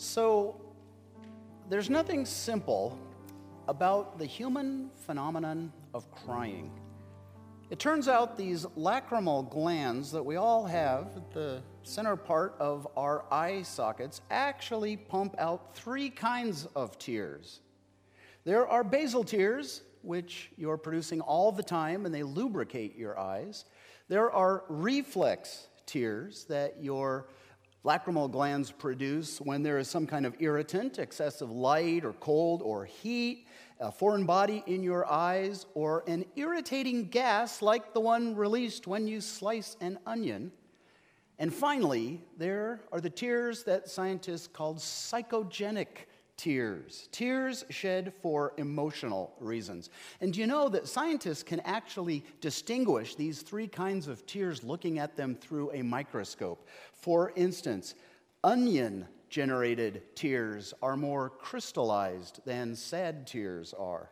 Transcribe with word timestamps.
So, 0.00 0.60
there's 1.68 1.90
nothing 1.90 2.24
simple 2.24 2.96
about 3.66 4.16
the 4.16 4.26
human 4.26 4.90
phenomenon 5.04 5.72
of 5.92 6.08
crying. 6.12 6.70
It 7.68 7.80
turns 7.80 8.06
out 8.06 8.38
these 8.38 8.64
lacrimal 8.78 9.50
glands 9.50 10.12
that 10.12 10.24
we 10.24 10.36
all 10.36 10.64
have 10.66 11.16
at 11.16 11.32
the 11.32 11.62
center 11.82 12.14
part 12.14 12.54
of 12.60 12.86
our 12.96 13.24
eye 13.32 13.62
sockets 13.62 14.20
actually 14.30 14.96
pump 14.96 15.34
out 15.36 15.74
three 15.74 16.10
kinds 16.10 16.68
of 16.76 16.96
tears. 17.00 17.58
There 18.44 18.68
are 18.68 18.84
basal 18.84 19.24
tears, 19.24 19.82
which 20.02 20.52
you're 20.56 20.78
producing 20.78 21.20
all 21.22 21.50
the 21.50 21.64
time 21.64 22.06
and 22.06 22.14
they 22.14 22.22
lubricate 22.22 22.96
your 22.96 23.18
eyes. 23.18 23.64
There 24.06 24.30
are 24.30 24.62
reflex 24.68 25.66
tears 25.86 26.44
that 26.44 26.84
your 26.84 27.26
lacrimal 27.84 28.30
glands 28.30 28.70
produce 28.70 29.40
when 29.40 29.62
there 29.62 29.78
is 29.78 29.88
some 29.88 30.06
kind 30.06 30.26
of 30.26 30.34
irritant, 30.40 30.98
excessive 30.98 31.50
light 31.50 32.04
or 32.04 32.12
cold 32.14 32.62
or 32.62 32.84
heat, 32.84 33.46
a 33.80 33.92
foreign 33.92 34.26
body 34.26 34.62
in 34.66 34.82
your 34.82 35.10
eyes, 35.10 35.66
or 35.74 36.02
an 36.08 36.24
irritating 36.36 37.08
gas 37.08 37.62
like 37.62 37.94
the 37.94 38.00
one 38.00 38.34
released 38.34 38.86
when 38.86 39.06
you 39.06 39.20
slice 39.20 39.76
an 39.80 39.98
onion. 40.06 40.50
And 41.38 41.54
finally, 41.54 42.20
there 42.36 42.80
are 42.90 43.00
the 43.00 43.10
tears 43.10 43.62
that 43.64 43.88
scientists 43.88 44.48
call 44.48 44.74
psychogenic 44.74 46.06
tears, 46.38 47.08
tears 47.12 47.66
shed 47.68 48.14
for 48.22 48.54
emotional 48.56 49.34
reasons. 49.40 49.90
And 50.22 50.32
do 50.32 50.40
you 50.40 50.46
know 50.46 50.70
that 50.70 50.88
scientists 50.88 51.42
can 51.42 51.60
actually 51.60 52.24
distinguish 52.40 53.14
these 53.14 53.42
three 53.42 53.66
kinds 53.66 54.08
of 54.08 54.24
tears 54.24 54.64
looking 54.64 54.98
at 54.98 55.16
them 55.16 55.34
through 55.34 55.72
a 55.72 55.82
microscope? 55.82 56.66
For 56.94 57.32
instance, 57.36 57.94
onion 58.42 59.06
generated 59.28 60.02
tears 60.14 60.72
are 60.80 60.96
more 60.96 61.28
crystallized 61.28 62.40
than 62.46 62.74
sad 62.74 63.26
tears 63.26 63.74
are. 63.74 64.10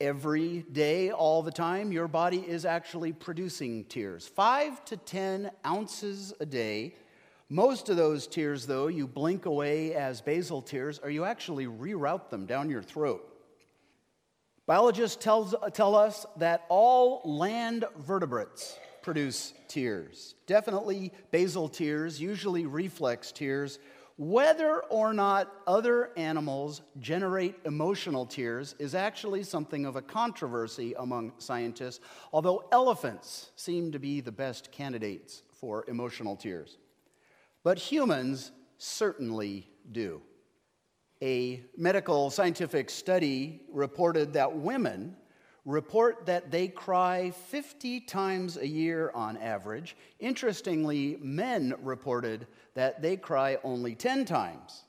Every 0.00 0.64
day, 0.72 1.10
all 1.10 1.42
the 1.42 1.52
time, 1.52 1.92
your 1.92 2.08
body 2.08 2.38
is 2.40 2.64
actually 2.64 3.12
producing 3.12 3.84
tears. 3.84 4.26
Five 4.26 4.84
to 4.86 4.96
10 4.96 5.50
ounces 5.64 6.34
a 6.40 6.46
day 6.46 6.94
most 7.50 7.90
of 7.90 7.96
those 7.96 8.26
tears, 8.26 8.66
though, 8.66 8.86
you 8.86 9.06
blink 9.06 9.44
away 9.44 9.94
as 9.94 10.20
basal 10.20 10.62
tears, 10.62 10.98
or 11.02 11.10
you 11.10 11.24
actually 11.24 11.66
reroute 11.66 12.30
them 12.30 12.46
down 12.46 12.70
your 12.70 12.82
throat. 12.82 13.22
Biologists 14.66 15.22
tells, 15.22 15.54
tell 15.74 15.94
us 15.94 16.24
that 16.38 16.64
all 16.70 17.20
land 17.24 17.84
vertebrates 17.98 18.78
produce 19.02 19.52
tears. 19.68 20.34
Definitely 20.46 21.12
basal 21.30 21.68
tears, 21.68 22.18
usually 22.18 22.64
reflex 22.64 23.30
tears. 23.30 23.78
Whether 24.16 24.80
or 24.84 25.12
not 25.12 25.52
other 25.66 26.12
animals 26.16 26.80
generate 26.98 27.56
emotional 27.66 28.24
tears 28.24 28.74
is 28.78 28.94
actually 28.94 29.42
something 29.42 29.84
of 29.84 29.96
a 29.96 30.02
controversy 30.02 30.94
among 30.98 31.32
scientists, 31.36 32.00
although 32.32 32.64
elephants 32.72 33.50
seem 33.56 33.92
to 33.92 33.98
be 33.98 34.22
the 34.22 34.32
best 34.32 34.72
candidates 34.72 35.42
for 35.52 35.84
emotional 35.88 36.36
tears 36.36 36.78
but 37.64 37.78
humans 37.78 38.52
certainly 38.78 39.66
do. 39.90 40.22
A 41.22 41.64
medical 41.76 42.30
scientific 42.30 42.90
study 42.90 43.62
reported 43.72 44.34
that 44.34 44.54
women 44.54 45.16
report 45.64 46.26
that 46.26 46.50
they 46.50 46.68
cry 46.68 47.30
50 47.30 48.00
times 48.00 48.58
a 48.58 48.66
year 48.66 49.10
on 49.14 49.38
average. 49.38 49.96
Interestingly, 50.20 51.16
men 51.20 51.74
reported 51.82 52.46
that 52.74 53.00
they 53.00 53.16
cry 53.16 53.56
only 53.64 53.94
10 53.94 54.26
times. 54.26 54.84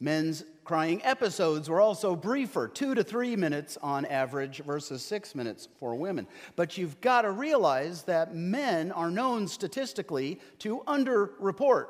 Men's 0.00 0.44
crying 0.62 1.02
episodes 1.02 1.68
were 1.68 1.80
also 1.80 2.14
briefer, 2.14 2.68
two 2.68 2.94
to 2.94 3.02
three 3.02 3.34
minutes 3.34 3.76
on 3.82 4.04
average 4.04 4.58
versus 4.64 5.02
six 5.02 5.34
minutes 5.34 5.66
for 5.80 5.96
women. 5.96 6.26
But 6.54 6.78
you've 6.78 7.00
got 7.00 7.22
to 7.22 7.32
realize 7.32 8.02
that 8.02 8.34
men 8.34 8.92
are 8.92 9.10
known 9.10 9.48
statistically 9.48 10.40
to 10.60 10.82
underreport 10.86 11.86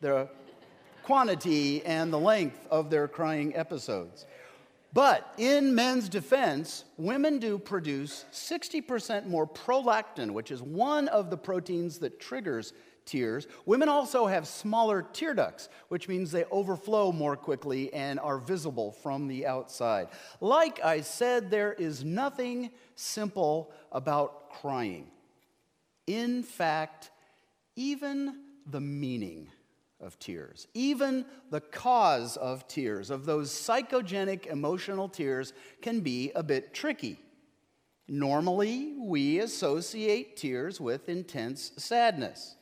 the 0.00 0.28
quantity 1.02 1.84
and 1.84 2.12
the 2.12 2.18
length 2.18 2.66
of 2.70 2.90
their 2.90 3.08
crying 3.08 3.56
episodes. 3.56 4.26
But 4.92 5.32
in 5.36 5.74
men's 5.74 6.08
defense, 6.08 6.84
women 6.96 7.38
do 7.38 7.58
produce 7.58 8.24
60% 8.32 9.26
more 9.26 9.46
prolactin, 9.46 10.32
which 10.32 10.50
is 10.50 10.62
one 10.62 11.08
of 11.08 11.30
the 11.30 11.36
proteins 11.36 11.98
that 11.98 12.20
triggers 12.20 12.72
tears. 13.04 13.46
Women 13.64 13.88
also 13.88 14.26
have 14.26 14.46
smaller 14.46 15.06
tear 15.12 15.34
ducts, 15.34 15.68
which 15.88 16.08
means 16.08 16.30
they 16.30 16.44
overflow 16.44 17.10
more 17.10 17.36
quickly 17.36 17.92
and 17.92 18.20
are 18.20 18.38
visible 18.38 18.92
from 18.92 19.28
the 19.28 19.46
outside. 19.46 20.08
Like 20.40 20.84
I 20.84 21.00
said, 21.00 21.50
there 21.50 21.72
is 21.72 22.04
nothing 22.04 22.70
simple 22.94 23.72
about 23.92 24.50
crying. 24.50 25.06
In 26.06 26.42
fact, 26.42 27.10
even 27.76 28.40
the 28.66 28.80
meaning 28.80 29.48
of 30.00 30.18
tears. 30.18 30.68
Even 30.74 31.24
the 31.50 31.60
cause 31.60 32.36
of 32.36 32.66
tears, 32.68 33.10
of 33.10 33.26
those 33.26 33.50
psychogenic 33.50 34.46
emotional 34.46 35.08
tears, 35.08 35.52
can 35.82 36.00
be 36.00 36.30
a 36.34 36.42
bit 36.42 36.72
tricky. 36.72 37.18
Normally, 38.06 38.94
we 38.98 39.40
associate 39.40 40.36
tears 40.36 40.80
with 40.80 41.08
intense 41.08 41.72
sadness. 41.76 42.56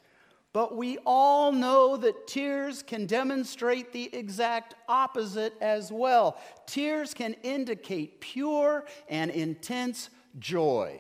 But 0.53 0.75
we 0.75 0.97
all 1.05 1.53
know 1.53 1.99
that 1.99 2.27
tears 2.27 2.83
can 2.83 3.05
demonstrate 3.05 3.93
the 3.93 4.09
exact 4.15 4.75
opposite 4.89 5.53
as 5.61 5.93
well. 5.93 6.39
Tears 6.65 7.13
can 7.13 7.35
indicate 7.43 8.23
pure 8.23 8.87
and 9.09 9.31
intense 9.31 10.09
joy. 10.39 10.99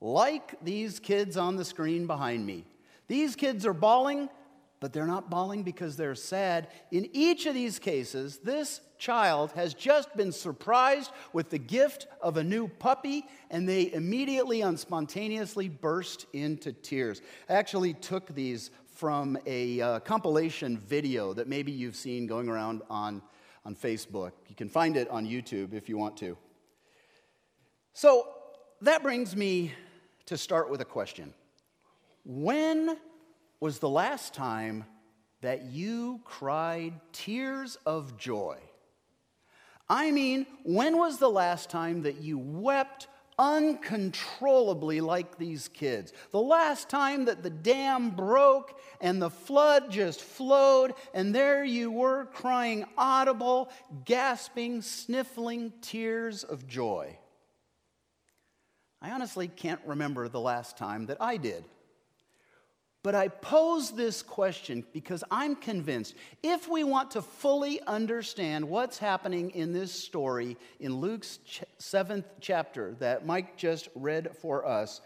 Like 0.00 0.54
these 0.62 1.00
kids 1.00 1.36
on 1.36 1.56
the 1.56 1.64
screen 1.64 2.06
behind 2.06 2.46
me. 2.46 2.64
These 3.08 3.34
kids 3.34 3.66
are 3.66 3.74
bawling 3.74 4.28
but 4.80 4.92
they're 4.92 5.06
not 5.06 5.30
bawling 5.30 5.62
because 5.62 5.96
they're 5.96 6.14
sad. 6.14 6.68
In 6.90 7.08
each 7.12 7.46
of 7.46 7.54
these 7.54 7.78
cases, 7.78 8.38
this 8.38 8.80
child 8.98 9.52
has 9.52 9.74
just 9.74 10.16
been 10.16 10.32
surprised 10.32 11.10
with 11.32 11.50
the 11.50 11.58
gift 11.58 12.06
of 12.20 12.36
a 12.36 12.44
new 12.44 12.68
puppy, 12.68 13.24
and 13.50 13.68
they 13.68 13.92
immediately 13.92 14.60
and 14.60 14.78
spontaneously 14.78 15.68
burst 15.68 16.26
into 16.32 16.72
tears. 16.72 17.22
I 17.48 17.54
actually 17.54 17.94
took 17.94 18.34
these 18.34 18.70
from 18.86 19.38
a 19.46 19.80
uh, 19.80 20.00
compilation 20.00 20.76
video 20.76 21.32
that 21.32 21.46
maybe 21.46 21.70
you've 21.70 21.96
seen 21.96 22.26
going 22.26 22.48
around 22.48 22.82
on, 22.90 23.22
on 23.64 23.74
Facebook. 23.74 24.32
You 24.48 24.56
can 24.56 24.68
find 24.68 24.96
it 24.96 25.08
on 25.08 25.26
YouTube 25.26 25.72
if 25.72 25.88
you 25.88 25.96
want 25.96 26.16
to. 26.18 26.36
So 27.92 28.28
that 28.82 29.02
brings 29.02 29.34
me 29.36 29.72
to 30.26 30.36
start 30.36 30.70
with 30.70 30.80
a 30.80 30.84
question 30.84 31.32
When 32.24 32.96
was 33.60 33.78
the 33.78 33.88
last 33.88 34.34
time 34.34 34.84
that 35.40 35.64
you 35.64 36.20
cried 36.24 36.94
tears 37.12 37.76
of 37.86 38.16
joy? 38.16 38.58
I 39.88 40.10
mean, 40.10 40.46
when 40.64 40.98
was 40.98 41.18
the 41.18 41.30
last 41.30 41.70
time 41.70 42.02
that 42.02 42.20
you 42.20 42.38
wept 42.38 43.08
uncontrollably 43.38 45.00
like 45.00 45.38
these 45.38 45.68
kids? 45.68 46.12
The 46.30 46.40
last 46.40 46.90
time 46.90 47.24
that 47.24 47.42
the 47.42 47.50
dam 47.50 48.10
broke 48.10 48.78
and 49.00 49.22
the 49.22 49.30
flood 49.30 49.90
just 49.90 50.20
flowed, 50.20 50.92
and 51.14 51.34
there 51.34 51.64
you 51.64 51.90
were 51.90 52.26
crying 52.26 52.84
audible, 52.98 53.70
gasping, 54.04 54.82
sniffling 54.82 55.72
tears 55.80 56.44
of 56.44 56.66
joy. 56.66 57.16
I 59.00 59.12
honestly 59.12 59.48
can't 59.48 59.80
remember 59.86 60.28
the 60.28 60.40
last 60.40 60.76
time 60.76 61.06
that 61.06 61.18
I 61.20 61.36
did. 61.36 61.64
But 63.08 63.14
I 63.14 63.28
pose 63.28 63.92
this 63.92 64.22
question 64.22 64.84
because 64.92 65.24
I'm 65.30 65.56
convinced 65.56 66.14
if 66.42 66.68
we 66.68 66.84
want 66.84 67.12
to 67.12 67.22
fully 67.22 67.80
understand 67.86 68.68
what's 68.68 68.98
happening 68.98 69.48
in 69.52 69.72
this 69.72 69.90
story 69.90 70.58
in 70.78 70.96
Luke's 70.96 71.38
ch- 71.38 71.64
seventh 71.78 72.26
chapter 72.42 72.96
that 72.98 73.24
Mike 73.24 73.56
just 73.56 73.88
read 73.94 74.36
for 74.36 74.66
us, 74.66 75.00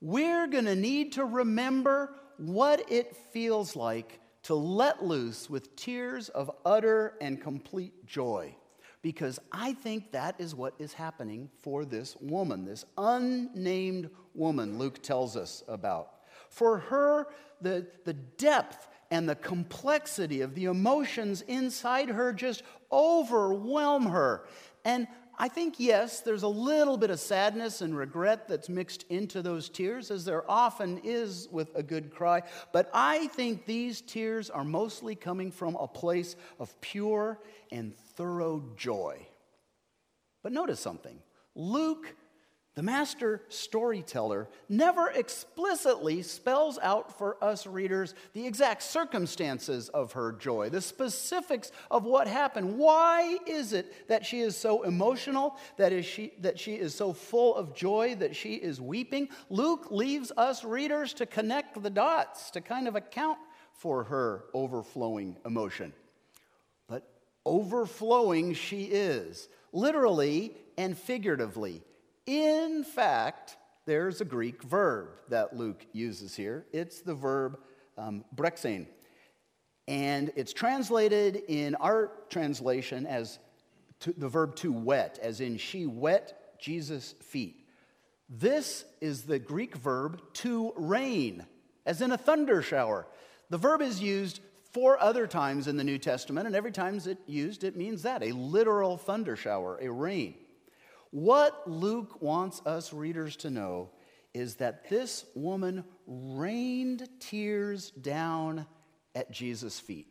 we're 0.00 0.46
going 0.46 0.66
to 0.66 0.76
need 0.76 1.10
to 1.14 1.24
remember 1.24 2.14
what 2.36 2.88
it 2.88 3.16
feels 3.16 3.74
like 3.74 4.20
to 4.44 4.54
let 4.54 5.04
loose 5.04 5.50
with 5.50 5.74
tears 5.74 6.28
of 6.28 6.52
utter 6.64 7.14
and 7.20 7.42
complete 7.42 8.06
joy. 8.06 8.54
Because 9.02 9.40
I 9.50 9.72
think 9.72 10.12
that 10.12 10.36
is 10.38 10.54
what 10.54 10.74
is 10.78 10.92
happening 10.92 11.50
for 11.62 11.84
this 11.84 12.16
woman, 12.20 12.64
this 12.64 12.84
unnamed 12.96 14.08
woman 14.36 14.78
Luke 14.78 15.02
tells 15.02 15.36
us 15.36 15.64
about. 15.66 16.19
For 16.48 16.78
her, 16.78 17.26
the, 17.60 17.86
the 18.04 18.14
depth 18.14 18.88
and 19.10 19.28
the 19.28 19.34
complexity 19.34 20.40
of 20.40 20.54
the 20.54 20.66
emotions 20.66 21.42
inside 21.42 22.08
her 22.08 22.32
just 22.32 22.62
overwhelm 22.92 24.06
her. 24.06 24.46
And 24.84 25.08
I 25.38 25.48
think, 25.48 25.76
yes, 25.78 26.20
there's 26.20 26.42
a 26.42 26.48
little 26.48 26.98
bit 26.98 27.08
of 27.08 27.18
sadness 27.18 27.80
and 27.80 27.96
regret 27.96 28.46
that's 28.46 28.68
mixed 28.68 29.04
into 29.08 29.40
those 29.40 29.70
tears, 29.70 30.10
as 30.10 30.26
there 30.26 30.48
often 30.50 31.00
is 31.02 31.48
with 31.50 31.74
a 31.74 31.82
good 31.82 32.10
cry. 32.10 32.42
But 32.72 32.90
I 32.92 33.28
think 33.28 33.64
these 33.64 34.02
tears 34.02 34.50
are 34.50 34.64
mostly 34.64 35.14
coming 35.14 35.50
from 35.50 35.76
a 35.76 35.88
place 35.88 36.36
of 36.58 36.78
pure 36.82 37.40
and 37.72 37.96
thorough 37.96 38.62
joy. 38.76 39.26
But 40.42 40.52
notice 40.52 40.78
something 40.78 41.18
Luke 41.54 42.14
the 42.80 42.84
master 42.84 43.42
storyteller 43.50 44.48
never 44.70 45.10
explicitly 45.10 46.22
spells 46.22 46.78
out 46.78 47.18
for 47.18 47.36
us 47.44 47.66
readers 47.66 48.14
the 48.32 48.46
exact 48.46 48.82
circumstances 48.82 49.90
of 49.90 50.12
her 50.12 50.32
joy, 50.32 50.70
the 50.70 50.80
specifics 50.80 51.72
of 51.90 52.04
what 52.06 52.26
happened. 52.26 52.78
Why 52.78 53.36
is 53.46 53.74
it 53.74 54.08
that 54.08 54.24
she 54.24 54.40
is 54.40 54.56
so 54.56 54.84
emotional, 54.84 55.58
that, 55.76 55.92
is 55.92 56.06
she, 56.06 56.32
that 56.40 56.58
she 56.58 56.72
is 56.72 56.94
so 56.94 57.12
full 57.12 57.54
of 57.54 57.74
joy, 57.74 58.14
that 58.14 58.34
she 58.34 58.54
is 58.54 58.80
weeping? 58.80 59.28
Luke 59.50 59.88
leaves 59.90 60.32
us 60.38 60.64
readers 60.64 61.12
to 61.12 61.26
connect 61.26 61.82
the 61.82 61.90
dots, 61.90 62.50
to 62.52 62.62
kind 62.62 62.88
of 62.88 62.96
account 62.96 63.36
for 63.74 64.04
her 64.04 64.44
overflowing 64.54 65.36
emotion. 65.44 65.92
But 66.88 67.06
overflowing 67.44 68.54
she 68.54 68.84
is, 68.84 69.50
literally 69.70 70.56
and 70.78 70.96
figuratively. 70.96 71.82
In 72.30 72.84
fact, 72.84 73.56
there's 73.86 74.20
a 74.20 74.24
Greek 74.24 74.62
verb 74.62 75.08
that 75.30 75.56
Luke 75.56 75.84
uses 75.92 76.36
here. 76.36 76.64
It's 76.72 77.00
the 77.00 77.12
verb 77.12 77.58
um, 77.98 78.24
brexane. 78.36 78.86
And 79.88 80.30
it's 80.36 80.52
translated 80.52 81.42
in 81.48 81.74
our 81.74 82.12
translation 82.28 83.04
as 83.04 83.40
to, 83.98 84.12
the 84.12 84.28
verb 84.28 84.54
to 84.56 84.70
wet, 84.70 85.18
as 85.20 85.40
in 85.40 85.56
she 85.56 85.86
wet 85.86 86.56
Jesus' 86.60 87.16
feet. 87.20 87.66
This 88.28 88.84
is 89.00 89.22
the 89.22 89.40
Greek 89.40 89.74
verb 89.74 90.22
to 90.34 90.72
rain, 90.76 91.44
as 91.84 92.00
in 92.00 92.12
a 92.12 92.16
thunder 92.16 92.62
shower. 92.62 93.08
The 93.48 93.58
verb 93.58 93.82
is 93.82 94.00
used 94.00 94.38
four 94.72 95.02
other 95.02 95.26
times 95.26 95.66
in 95.66 95.76
the 95.76 95.82
New 95.82 95.98
Testament, 95.98 96.46
and 96.46 96.54
every 96.54 96.70
time 96.70 96.94
it's 96.94 97.08
used, 97.26 97.64
it 97.64 97.74
means 97.74 98.02
that 98.02 98.22
a 98.22 98.30
literal 98.30 98.96
thunder 98.96 99.34
shower, 99.34 99.80
a 99.82 99.90
rain. 99.90 100.36
What 101.10 101.68
Luke 101.68 102.22
wants 102.22 102.62
us 102.64 102.92
readers 102.92 103.36
to 103.36 103.50
know 103.50 103.90
is 104.32 104.56
that 104.56 104.88
this 104.88 105.24
woman 105.34 105.84
rained 106.06 107.08
tears 107.18 107.90
down 107.90 108.66
at 109.14 109.30
Jesus' 109.30 109.80
feet. 109.80 110.06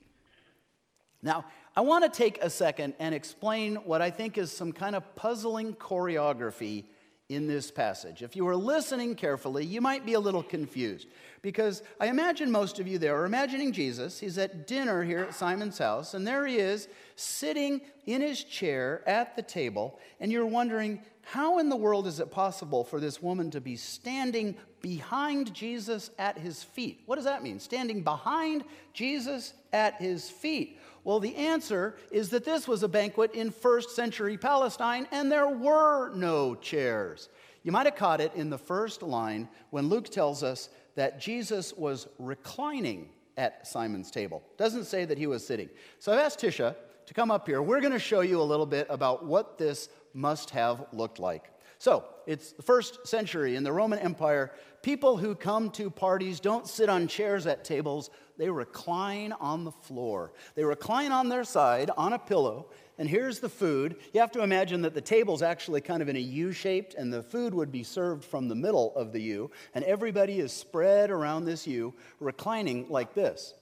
Now, 1.22 1.46
I 1.76 1.82
want 1.82 2.04
to 2.04 2.10
take 2.10 2.42
a 2.42 2.50
second 2.50 2.96
and 3.00 3.16
explain 3.16 3.76
what 3.78 4.02
I 4.02 4.10
think 4.10 4.38
is 4.38 4.52
some 4.52 4.72
kind 4.72 4.96
of 4.96 5.16
puzzling 5.16 5.74
choreography 5.74 6.86
in 7.30 7.46
this 7.46 7.70
passage. 7.70 8.24
If 8.24 8.36
you 8.36 8.44
were 8.44 8.56
listening 8.56 9.14
carefully, 9.14 9.64
you 9.64 9.82
might 9.82 10.04
be 10.04 10.14
a 10.14 10.20
little 10.20 10.42
confused 10.42 11.08
because 11.44 11.84
I 12.00 12.08
imagine 12.08 12.52
most 12.52 12.80
of 12.80 12.88
you 12.88 12.98
there 12.98 13.16
are 13.22 13.26
imagining 13.26 13.72
Jesus. 13.72 14.20
He's 14.20 14.40
at 14.40 14.66
dinner 14.66 15.04
here 15.04 15.20
at 15.20 15.36
Simon's 15.36 15.78
house, 15.78 16.16
and 16.16 16.26
there 16.26 16.48
he 16.48 16.58
is 16.58 16.88
sitting 17.16 17.82
in 18.08 18.22
his 18.22 18.44
chair 18.44 19.04
at 19.08 19.36
the 19.36 19.44
table, 19.44 20.00
and 20.20 20.32
you're 20.32 20.46
wondering, 20.48 21.02
how 21.32 21.60
in 21.60 21.70
the 21.70 21.76
world 21.76 22.08
is 22.08 22.20
it 22.20 22.32
possible 22.32 22.84
for 22.84 23.00
this 23.00 23.22
woman 23.22 23.52
to 23.52 23.62
be 23.62 23.76
standing 23.76 24.56
behind 24.82 25.54
Jesus 25.54 26.10
at 26.18 26.40
his 26.40 26.64
feet? 26.64 27.02
What 27.06 27.18
does 27.18 27.26
that 27.26 27.44
mean? 27.44 27.60
Standing 27.60 28.02
behind 28.02 28.64
Jesus 28.94 29.54
at 29.72 30.02
his 30.02 30.28
feet. 30.28 30.80
Well, 31.04 31.20
the 31.20 31.36
answer 31.36 31.96
is 32.10 32.30
that 32.30 32.46
this 32.46 32.68
was 32.68 32.82
a 32.82 32.88
banquet 32.88 33.34
in 33.36 33.52
first 33.52 33.92
century 33.96 34.38
Palestine 34.38 35.08
and 35.12 35.32
there 35.32 35.48
were 35.48 36.12
no 36.16 36.56
chairs. 36.56 37.30
You 37.62 37.72
might 37.72 37.86
have 37.86 37.96
caught 37.96 38.22
it 38.22 38.34
in 38.34 38.50
the 38.50 38.58
first 38.58 39.04
line 39.04 39.50
when 39.70 39.88
Luke 39.88 40.10
tells 40.10 40.42
us 40.42 40.70
that 40.96 41.22
Jesus 41.22 41.74
was 41.74 42.08
reclining 42.18 43.10
at 43.38 43.68
Simon's 43.68 44.10
table. 44.10 44.42
Doesn't 44.58 44.86
say 44.86 45.06
that 45.06 45.20
he 45.20 45.28
was 45.28 45.46
sitting. 45.46 45.70
So 46.00 46.12
I've 46.12 46.20
asked 46.20 46.40
Tisha 46.40 46.76
to 47.10 47.14
come 47.16 47.32
up 47.32 47.48
here. 47.48 47.60
We're 47.60 47.82
going 47.82 47.94
to 47.94 47.98
show 47.98 48.22
you 48.22 48.40
a 48.40 48.44
little 48.44 48.68
bit 48.68 48.86
about 48.88 49.26
what 49.26 49.58
this 49.58 49.90
must 50.14 50.52
have 50.52 50.86
looked 50.92 51.20
like. 51.20 51.52
So, 51.78 52.04
it's 52.28 52.52
the 52.52 52.62
first 52.62 53.08
century 53.08 53.56
in 53.56 53.64
the 53.64 53.72
Roman 53.72 54.00
Empire. 54.00 54.52
People 54.82 55.18
who 55.18 55.34
come 55.34 55.70
to 55.72 55.90
parties 55.90 56.40
don't 56.40 56.68
sit 56.68 56.90
on 56.90 57.08
chairs 57.08 57.48
at 57.48 57.64
tables, 57.64 58.10
they 58.38 58.50
recline 58.50 59.32
on 59.34 59.64
the 59.64 59.72
floor. 59.72 60.34
They 60.56 60.64
recline 60.64 61.12
on 61.12 61.30
their 61.30 61.44
side 61.44 61.90
on 61.98 62.14
a 62.14 62.20
pillow, 62.20 62.68
and 62.98 63.08
here's 63.08 63.40
the 63.40 63.50
food. 63.50 63.96
You 64.14 64.20
have 64.20 64.32
to 64.34 64.44
imagine 64.44 64.82
that 64.82 64.94
the 64.94 65.02
table's 65.02 65.42
actually 65.42 65.82
kind 65.82 66.02
of 66.02 66.10
in 66.10 66.18
a 66.18 66.20
U 66.20 66.52
shaped, 66.52 66.96
and 66.96 67.12
the 67.12 67.24
food 67.24 67.54
would 67.54 67.72
be 67.72 67.84
served 67.84 68.26
from 68.26 68.48
the 68.48 68.56
middle 68.56 68.94
of 68.96 69.14
the 69.14 69.22
U, 69.22 69.52
and 69.74 69.86
everybody 69.86 70.40
is 70.40 70.52
spread 70.52 71.10
around 71.10 71.46
this 71.46 71.66
U, 71.66 71.94
reclining 72.20 72.90
like 72.90 73.14
this. 73.14 73.54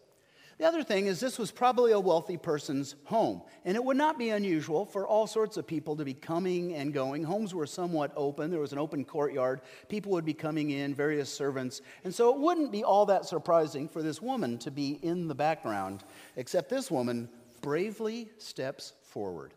The 0.58 0.66
other 0.66 0.82
thing 0.82 1.06
is, 1.06 1.20
this 1.20 1.38
was 1.38 1.52
probably 1.52 1.92
a 1.92 2.00
wealthy 2.00 2.36
person's 2.36 2.96
home, 3.04 3.44
and 3.64 3.76
it 3.76 3.84
would 3.84 3.98
not 3.98 4.18
be 4.18 4.30
unusual 4.30 4.86
for 4.86 5.08
all 5.08 5.28
sorts 5.28 5.56
of 5.56 5.68
people 5.68 5.96
to 5.96 6.04
be 6.04 6.16
coming 6.16 6.74
and 6.74 6.92
going. 6.92 7.24
Homes 7.24 7.54
were 7.54 7.68
somewhat 7.68 8.12
open, 8.16 8.50
there 8.50 8.60
was 8.60 8.74
an 8.74 8.80
open 8.80 9.06
courtyard, 9.06 9.62
people 9.88 10.12
would 10.14 10.26
be 10.26 10.34
coming 10.34 10.72
in, 10.72 10.96
various 10.96 11.32
servants, 11.32 11.82
and 12.04 12.14
so 12.14 12.34
it 12.34 12.40
wouldn't 12.40 12.72
be 12.72 12.84
all 12.84 13.06
that 13.06 13.26
surprising 13.26 13.88
for 13.88 14.02
this 14.02 14.20
woman 14.20 14.58
to 14.58 14.72
be 14.72 15.00
in 15.04 15.28
the 15.28 15.36
background, 15.36 16.04
except 16.38 16.70
this 16.70 16.90
woman 16.90 17.30
bravely 17.62 18.30
steps 18.40 18.94
forward. 19.04 19.54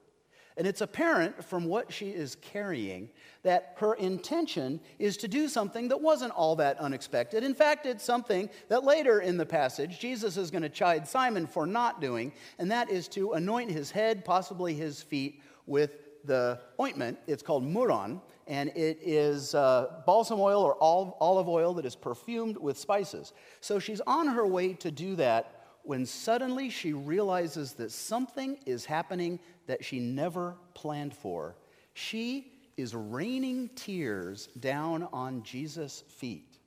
And 0.57 0.67
it's 0.67 0.81
apparent 0.81 1.45
from 1.45 1.65
what 1.65 1.93
she 1.93 2.11
is 2.11 2.37
carrying 2.37 3.09
that 3.43 3.75
her 3.79 3.95
intention 3.95 4.81
is 4.99 5.17
to 5.19 5.29
do 5.29 5.49
something 5.49 5.89
that 5.89 6.01
wasn't 6.01 6.33
all 6.33 6.57
that 6.57 6.79
unexpected. 6.79 7.43
In 7.45 7.55
fact, 7.55 7.87
it's 7.87 8.05
something 8.05 8.51
that 8.69 8.85
later 8.85 9.21
in 9.21 9.37
the 9.37 9.47
passage, 9.47 9.99
Jesus 9.99 10.37
is 10.37 10.51
going 10.51 10.63
to 10.63 10.69
chide 10.69 11.09
Simon 11.09 11.47
for 11.47 11.67
not 11.67 12.01
doing, 12.01 12.33
and 12.59 12.71
that 12.71 12.91
is 12.91 13.09
to 13.09 13.33
anoint 13.33 13.71
his 13.71 13.91
head, 13.91 14.25
possibly 14.25 14.75
his 14.75 15.03
feet, 15.03 15.41
with 15.67 15.93
the 16.25 16.61
ointment. 16.79 17.19
It's 17.27 17.43
called 17.43 17.65
muron, 17.65 18.21
and 18.47 18.71
it 18.71 18.99
is 19.01 19.55
uh, 19.55 20.03
balsam 20.05 20.41
oil 20.41 20.63
or 20.63 20.77
olive 20.83 21.49
oil 21.49 21.73
that 21.75 21.87
is 21.87 21.97
perfumed 21.97 22.57
with 22.57 22.77
spices. 22.77 23.33
So 23.61 23.79
she's 23.79 24.01
on 24.03 24.27
her 24.27 24.47
way 24.47 24.75
to 24.75 24.91
do 24.91 25.17
that 25.17 25.61
when 25.83 26.05
suddenly 26.05 26.69
she 26.69 26.93
realizes 26.93 27.73
that 27.75 27.91
something 27.91 28.59
is 28.67 28.85
happening 28.85 29.41
that 29.71 29.85
she 29.85 30.01
never 30.01 30.57
planned 30.75 31.15
for. 31.15 31.55
She 31.95 32.51
is 32.77 32.93
raining 32.93 33.71
tears 33.77 34.49
down 34.59 35.07
on 35.13 35.45
Jesus' 35.45 36.03
feet. 36.09 36.59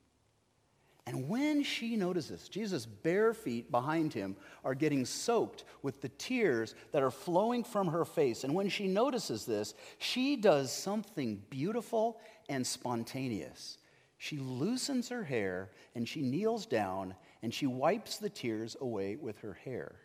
And 1.06 1.28
when 1.28 1.62
she 1.62 1.96
notices 1.96 2.48
Jesus' 2.48 2.86
bare 2.86 3.34
feet 3.34 3.70
behind 3.70 4.14
him 4.14 4.36
are 4.64 4.74
getting 4.74 5.04
soaked 5.04 5.64
with 5.82 6.00
the 6.00 6.08
tears 6.08 6.74
that 6.92 7.02
are 7.02 7.10
flowing 7.10 7.62
from 7.62 7.88
her 7.88 8.06
face, 8.06 8.42
and 8.42 8.54
when 8.54 8.70
she 8.70 8.88
notices 8.88 9.44
this, 9.44 9.74
she 9.98 10.34
does 10.34 10.72
something 10.72 11.42
beautiful 11.50 12.18
and 12.48 12.66
spontaneous. 12.66 13.76
She 14.16 14.38
loosens 14.38 15.10
her 15.10 15.24
hair 15.24 15.72
and 15.94 16.08
she 16.08 16.22
kneels 16.22 16.64
down 16.64 17.16
and 17.42 17.52
she 17.52 17.66
wipes 17.66 18.16
the 18.16 18.30
tears 18.30 18.78
away 18.80 19.16
with 19.16 19.40
her 19.40 19.58
hair. 19.62 19.96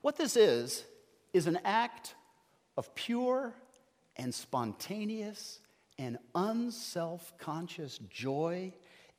What 0.00 0.16
this 0.16 0.36
is, 0.36 0.84
is 1.32 1.46
an 1.46 1.58
act 1.64 2.14
of 2.76 2.94
pure 2.94 3.54
and 4.16 4.34
spontaneous 4.34 5.60
and 5.98 6.18
unself 6.34 7.32
conscious 7.38 7.98
joy 8.10 8.72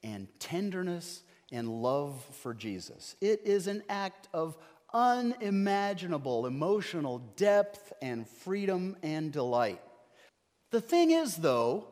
and 0.03 0.27
tenderness 0.39 1.23
and 1.51 1.69
love 1.69 2.23
for 2.41 2.53
Jesus. 2.53 3.15
It 3.21 3.41
is 3.45 3.67
an 3.67 3.83
act 3.89 4.27
of 4.33 4.57
unimaginable 4.93 6.45
emotional 6.45 7.19
depth 7.35 7.93
and 8.01 8.27
freedom 8.27 8.95
and 9.01 9.31
delight. 9.31 9.81
The 10.71 10.81
thing 10.81 11.11
is, 11.11 11.35
though, 11.35 11.87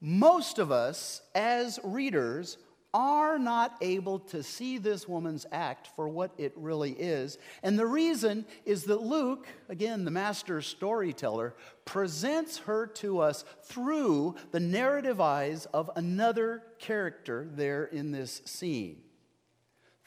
most 0.00 0.58
of 0.58 0.70
us 0.70 1.22
as 1.34 1.80
readers 1.82 2.58
are 2.96 3.38
not 3.38 3.76
able 3.82 4.18
to 4.18 4.42
see 4.42 4.78
this 4.78 5.06
woman's 5.06 5.44
act 5.52 5.90
for 5.94 6.08
what 6.08 6.30
it 6.38 6.54
really 6.56 6.92
is. 6.92 7.36
And 7.62 7.78
the 7.78 7.84
reason 7.84 8.46
is 8.64 8.84
that 8.84 9.02
Luke, 9.02 9.46
again, 9.68 10.06
the 10.06 10.10
master 10.10 10.62
storyteller, 10.62 11.54
presents 11.84 12.56
her 12.60 12.86
to 12.86 13.18
us 13.18 13.44
through 13.64 14.36
the 14.50 14.60
narrative 14.60 15.20
eyes 15.20 15.66
of 15.74 15.90
another 15.94 16.62
character 16.78 17.46
there 17.52 17.84
in 17.84 18.12
this 18.12 18.40
scene. 18.46 19.02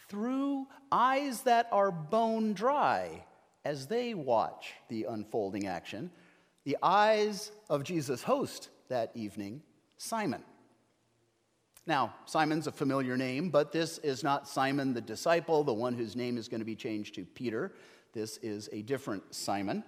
Through 0.08 0.66
eyes 0.92 1.42
that 1.42 1.68
are 1.72 1.92
bone 1.92 2.54
dry 2.54 3.24
as 3.64 3.86
they 3.86 4.16
watch 4.16 4.74
the 4.88 5.04
unfolding 5.04 5.68
action, 5.68 6.10
the 6.64 6.78
eyes 6.82 7.52
of 7.70 7.84
Jesus' 7.84 8.24
host 8.24 8.70
that 8.88 9.12
evening, 9.14 9.62
Simon. 9.98 10.44
Now, 11.90 12.14
Simon's 12.28 12.68
a 12.68 12.72
familiar 12.72 13.18
name, 13.18 13.50
but 13.50 13.72
this 13.72 13.98
is 13.98 14.24
not 14.24 14.48
Simon 14.48 14.94
the 14.94 15.02
disciple, 15.02 15.64
the 15.64 15.74
one 15.74 15.96
whose 15.96 16.16
name 16.16 16.38
is 16.38 16.48
going 16.48 16.60
to 16.60 16.66
be 16.66 16.76
changed 16.76 17.16
to 17.16 17.26
Peter. 17.26 17.74
This 18.14 18.38
is 18.44 18.70
a 18.72 18.84
different 18.84 19.34
Simon. 19.34 19.84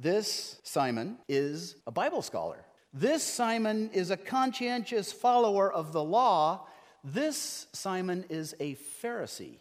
This 0.00 0.58
Simon 0.62 1.18
is 1.28 1.76
a 1.86 1.90
Bible 1.90 2.22
scholar. 2.22 2.64
This 2.94 3.22
Simon 3.22 3.90
is 3.92 4.10
a 4.10 4.16
conscientious 4.16 5.12
follower 5.12 5.70
of 5.70 5.92
the 5.92 6.02
law. 6.02 6.66
This 7.04 7.66
Simon 7.74 8.24
is 8.30 8.54
a 8.58 8.76
Pharisee. 9.02 9.58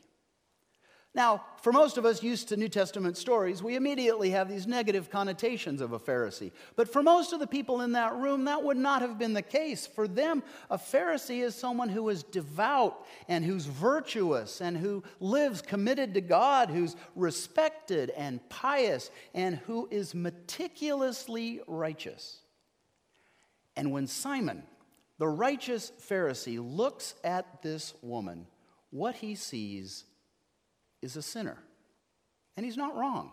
Now, 1.15 1.46
for 1.62 1.72
most 1.72 2.00
of 2.00 2.05
us 2.05 2.24
used 2.24 2.50
to 2.50 2.58
New 2.58 2.70
Testament 2.70 3.17
stories, 3.17 3.62
we 3.62 3.75
immediately 3.75 4.32
have 4.32 4.50
these 4.50 4.65
negative 4.65 5.12
connotations 5.12 5.79
of 5.79 5.93
a 5.93 6.00
Pharisee. 6.00 6.51
But 6.75 6.91
for 6.91 7.03
most 7.03 7.34
of 7.34 7.39
the 7.39 7.46
people 7.46 7.82
in 7.82 7.91
that 7.91 8.15
room, 8.15 8.46
that 8.46 8.63
would 8.63 8.77
not 8.77 9.03
have 9.03 9.20
been 9.20 9.34
the 9.34 9.43
case. 9.43 9.86
For 9.86 10.08
them, 10.08 10.41
a 10.72 10.77
Pharisee 10.77 11.43
is 11.43 11.53
someone 11.53 11.89
who 11.89 12.10
is 12.10 12.24
devout 12.24 13.05
and 13.27 13.46
who's 13.46 13.67
virtuous 13.67 14.60
and 14.60 14.75
who 14.75 15.03
lives 15.20 15.62
committed 15.62 16.15
to 16.15 16.22
God, 16.22 16.72
who's 16.72 16.96
respected 17.15 18.10
and 18.12 18.39
pious, 18.50 19.12
and 19.36 19.58
who 19.67 19.88
is 19.91 20.15
meticulously 20.15 21.62
righteous. 21.67 22.39
And 23.75 23.91
when 23.91 24.08
Simon, 24.08 24.63
the 25.20 25.27
righteous 25.27 25.91
Pharisee, 26.10 26.58
looks 26.60 27.13
at 27.24 27.62
this 27.62 27.93
woman, 28.01 28.48
what 28.89 29.13
he 29.15 29.36
sees 29.36 30.05
is 31.03 31.17
a 31.17 31.22
sinner. 31.22 31.57
And 32.55 32.65
he's 32.65 32.77
not 32.77 32.95
wrong. 32.95 33.31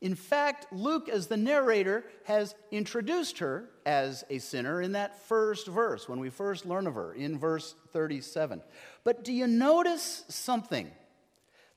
In 0.00 0.14
fact, 0.14 0.66
Luke, 0.70 1.08
as 1.08 1.28
the 1.28 1.36
narrator, 1.36 2.04
has 2.24 2.54
introduced 2.70 3.38
her 3.38 3.70
as 3.86 4.22
a 4.28 4.38
sinner 4.38 4.82
in 4.82 4.92
that 4.92 5.18
first 5.26 5.66
verse, 5.66 6.08
when 6.08 6.20
we 6.20 6.28
first 6.28 6.66
learn 6.66 6.86
of 6.86 6.94
her, 6.94 7.14
in 7.14 7.38
verse 7.38 7.74
37. 7.92 8.62
But 9.02 9.24
do 9.24 9.32
you 9.32 9.46
notice 9.46 10.24
something? 10.28 10.90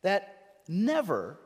That 0.02 0.58
never 0.68 1.40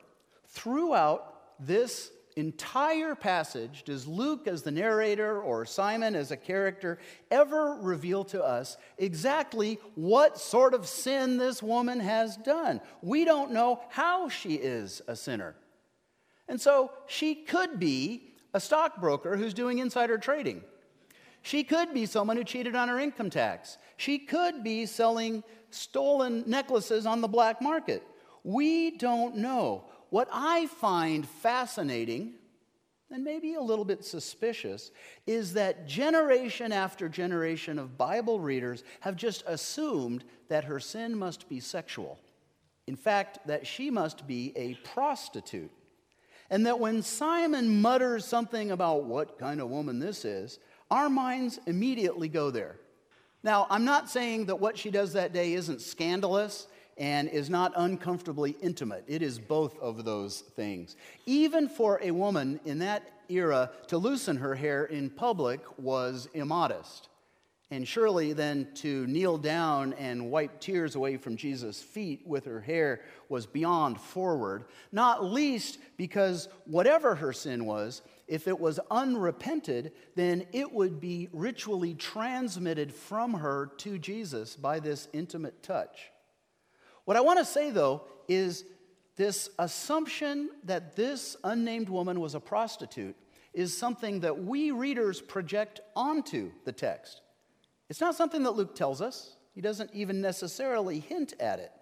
throughout 0.48 1.34
this 1.60 2.10
entire 2.36 3.14
passage 3.14 3.84
does 3.84 4.06
Luke, 4.06 4.46
as 4.46 4.62
the 4.62 4.70
narrator, 4.70 5.40
or 5.40 5.64
Simon 5.64 6.14
as 6.14 6.30
a 6.30 6.36
character, 6.36 6.98
ever 7.30 7.78
reveal 7.80 8.24
to 8.24 8.42
us 8.42 8.76
exactly 8.98 9.78
what 9.94 10.38
sort 10.38 10.74
of 10.74 10.86
sin 10.86 11.38
this 11.38 11.62
woman 11.62 12.00
has 12.00 12.36
done. 12.38 12.80
We 13.02 13.24
don't 13.24 13.52
know 13.52 13.80
how 13.88 14.28
she 14.28 14.54
is 14.54 15.02
a 15.06 15.16
sinner. 15.16 15.54
And 16.48 16.60
so 16.60 16.90
she 17.06 17.34
could 17.34 17.78
be 17.78 18.34
a 18.54 18.60
stockbroker 18.60 19.36
who's 19.36 19.54
doing 19.54 19.78
insider 19.78 20.18
trading. 20.18 20.62
She 21.42 21.64
could 21.64 21.92
be 21.92 22.06
someone 22.06 22.36
who 22.36 22.44
cheated 22.44 22.76
on 22.76 22.88
her 22.88 22.98
income 22.98 23.30
tax. 23.30 23.78
She 23.96 24.18
could 24.18 24.62
be 24.62 24.86
selling 24.86 25.42
stolen 25.70 26.44
necklaces 26.46 27.06
on 27.06 27.20
the 27.20 27.28
black 27.28 27.60
market. 27.60 28.02
We 28.44 28.96
don't 28.96 29.36
know. 29.36 29.84
What 30.12 30.28
I 30.30 30.66
find 30.66 31.26
fascinating 31.26 32.34
and 33.10 33.24
maybe 33.24 33.54
a 33.54 33.62
little 33.62 33.86
bit 33.86 34.04
suspicious 34.04 34.90
is 35.26 35.54
that 35.54 35.88
generation 35.88 36.70
after 36.70 37.08
generation 37.08 37.78
of 37.78 37.96
Bible 37.96 38.38
readers 38.38 38.84
have 39.00 39.16
just 39.16 39.42
assumed 39.46 40.22
that 40.50 40.64
her 40.64 40.78
sin 40.78 41.18
must 41.18 41.48
be 41.48 41.60
sexual. 41.60 42.18
In 42.86 42.94
fact, 42.94 43.38
that 43.46 43.66
she 43.66 43.88
must 43.88 44.26
be 44.26 44.52
a 44.54 44.74
prostitute. 44.86 45.70
And 46.50 46.66
that 46.66 46.78
when 46.78 47.00
Simon 47.00 47.80
mutters 47.80 48.26
something 48.26 48.70
about 48.70 49.04
what 49.04 49.38
kind 49.38 49.62
of 49.62 49.70
woman 49.70 49.98
this 49.98 50.26
is, 50.26 50.58
our 50.90 51.08
minds 51.08 51.58
immediately 51.66 52.28
go 52.28 52.50
there. 52.50 52.76
Now, 53.42 53.66
I'm 53.70 53.86
not 53.86 54.10
saying 54.10 54.44
that 54.46 54.60
what 54.60 54.76
she 54.76 54.90
does 54.90 55.14
that 55.14 55.32
day 55.32 55.54
isn't 55.54 55.80
scandalous 55.80 56.66
and 57.02 57.28
is 57.30 57.50
not 57.50 57.72
uncomfortably 57.74 58.54
intimate. 58.62 59.02
It 59.08 59.22
is 59.22 59.36
both 59.36 59.76
of 59.80 60.04
those 60.04 60.42
things. 60.54 60.94
Even 61.26 61.68
for 61.68 61.98
a 62.00 62.12
woman 62.12 62.60
in 62.64 62.78
that 62.78 63.02
era 63.28 63.72
to 63.88 63.98
loosen 63.98 64.36
her 64.36 64.54
hair 64.54 64.84
in 64.84 65.10
public 65.10 65.60
was 65.80 66.28
immodest. 66.32 67.08
And 67.72 67.88
surely 67.88 68.34
then 68.34 68.68
to 68.74 69.04
kneel 69.08 69.36
down 69.36 69.94
and 69.94 70.30
wipe 70.30 70.60
tears 70.60 70.94
away 70.94 71.16
from 71.16 71.36
Jesus' 71.36 71.82
feet 71.82 72.22
with 72.24 72.44
her 72.44 72.60
hair 72.60 73.00
was 73.28 73.46
beyond 73.46 74.00
forward, 74.00 74.66
not 74.92 75.24
least 75.24 75.78
because 75.96 76.48
whatever 76.66 77.16
her 77.16 77.32
sin 77.32 77.64
was, 77.64 78.02
if 78.28 78.46
it 78.46 78.60
was 78.60 78.78
unrepented, 78.92 79.90
then 80.14 80.46
it 80.52 80.70
would 80.70 81.00
be 81.00 81.28
ritually 81.32 81.94
transmitted 81.94 82.94
from 82.94 83.34
her 83.34 83.72
to 83.78 83.98
Jesus 83.98 84.54
by 84.54 84.78
this 84.78 85.08
intimate 85.12 85.64
touch. 85.64 86.11
What 87.04 87.16
I 87.16 87.20
want 87.20 87.38
to 87.38 87.44
say, 87.44 87.70
though, 87.70 88.02
is 88.28 88.64
this 89.16 89.50
assumption 89.58 90.50
that 90.64 90.96
this 90.96 91.36
unnamed 91.44 91.88
woman 91.88 92.20
was 92.20 92.34
a 92.34 92.40
prostitute 92.40 93.16
is 93.52 93.76
something 93.76 94.20
that 94.20 94.44
we 94.44 94.70
readers 94.70 95.20
project 95.20 95.80
onto 95.94 96.50
the 96.64 96.72
text. 96.72 97.20
It's 97.90 98.00
not 98.00 98.14
something 98.14 98.42
that 98.44 98.52
Luke 98.52 98.74
tells 98.74 99.02
us, 99.02 99.36
he 99.54 99.60
doesn't 99.60 99.90
even 99.92 100.20
necessarily 100.20 101.00
hint 101.00 101.34
at 101.38 101.58
it. 101.58 101.72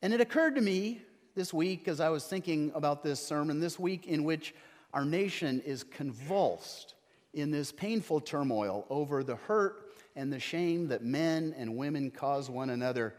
And 0.00 0.14
it 0.14 0.20
occurred 0.20 0.54
to 0.54 0.60
me 0.60 1.02
this 1.34 1.52
week 1.52 1.88
as 1.88 1.98
I 1.98 2.08
was 2.08 2.24
thinking 2.24 2.70
about 2.74 3.02
this 3.02 3.20
sermon, 3.20 3.58
this 3.58 3.78
week 3.78 4.06
in 4.06 4.22
which 4.22 4.54
our 4.94 5.04
nation 5.04 5.60
is 5.66 5.82
convulsed 5.82 6.94
in 7.34 7.50
this 7.50 7.72
painful 7.72 8.20
turmoil 8.20 8.86
over 8.90 9.24
the 9.24 9.36
hurt 9.36 9.90
and 10.14 10.32
the 10.32 10.38
shame 10.38 10.88
that 10.88 11.04
men 11.04 11.54
and 11.58 11.76
women 11.76 12.10
cause 12.10 12.48
one 12.48 12.70
another 12.70 13.14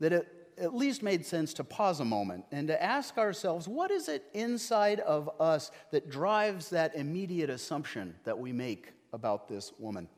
that 0.00 0.12
it 0.12 0.28
at 0.58 0.74
least 0.74 1.02
made 1.02 1.24
sense 1.24 1.54
to 1.54 1.64
pause 1.64 2.00
a 2.00 2.04
moment 2.04 2.44
and 2.52 2.68
to 2.68 2.82
ask 2.82 3.16
ourselves 3.16 3.66
what 3.66 3.90
is 3.90 4.08
it 4.08 4.24
inside 4.34 5.00
of 5.00 5.30
us 5.40 5.70
that 5.90 6.10
drives 6.10 6.70
that 6.70 6.94
immediate 6.94 7.48
assumption 7.48 8.14
that 8.24 8.38
we 8.38 8.52
make 8.52 8.92
about 9.12 9.48
this 9.48 9.72
woman? 9.78 10.08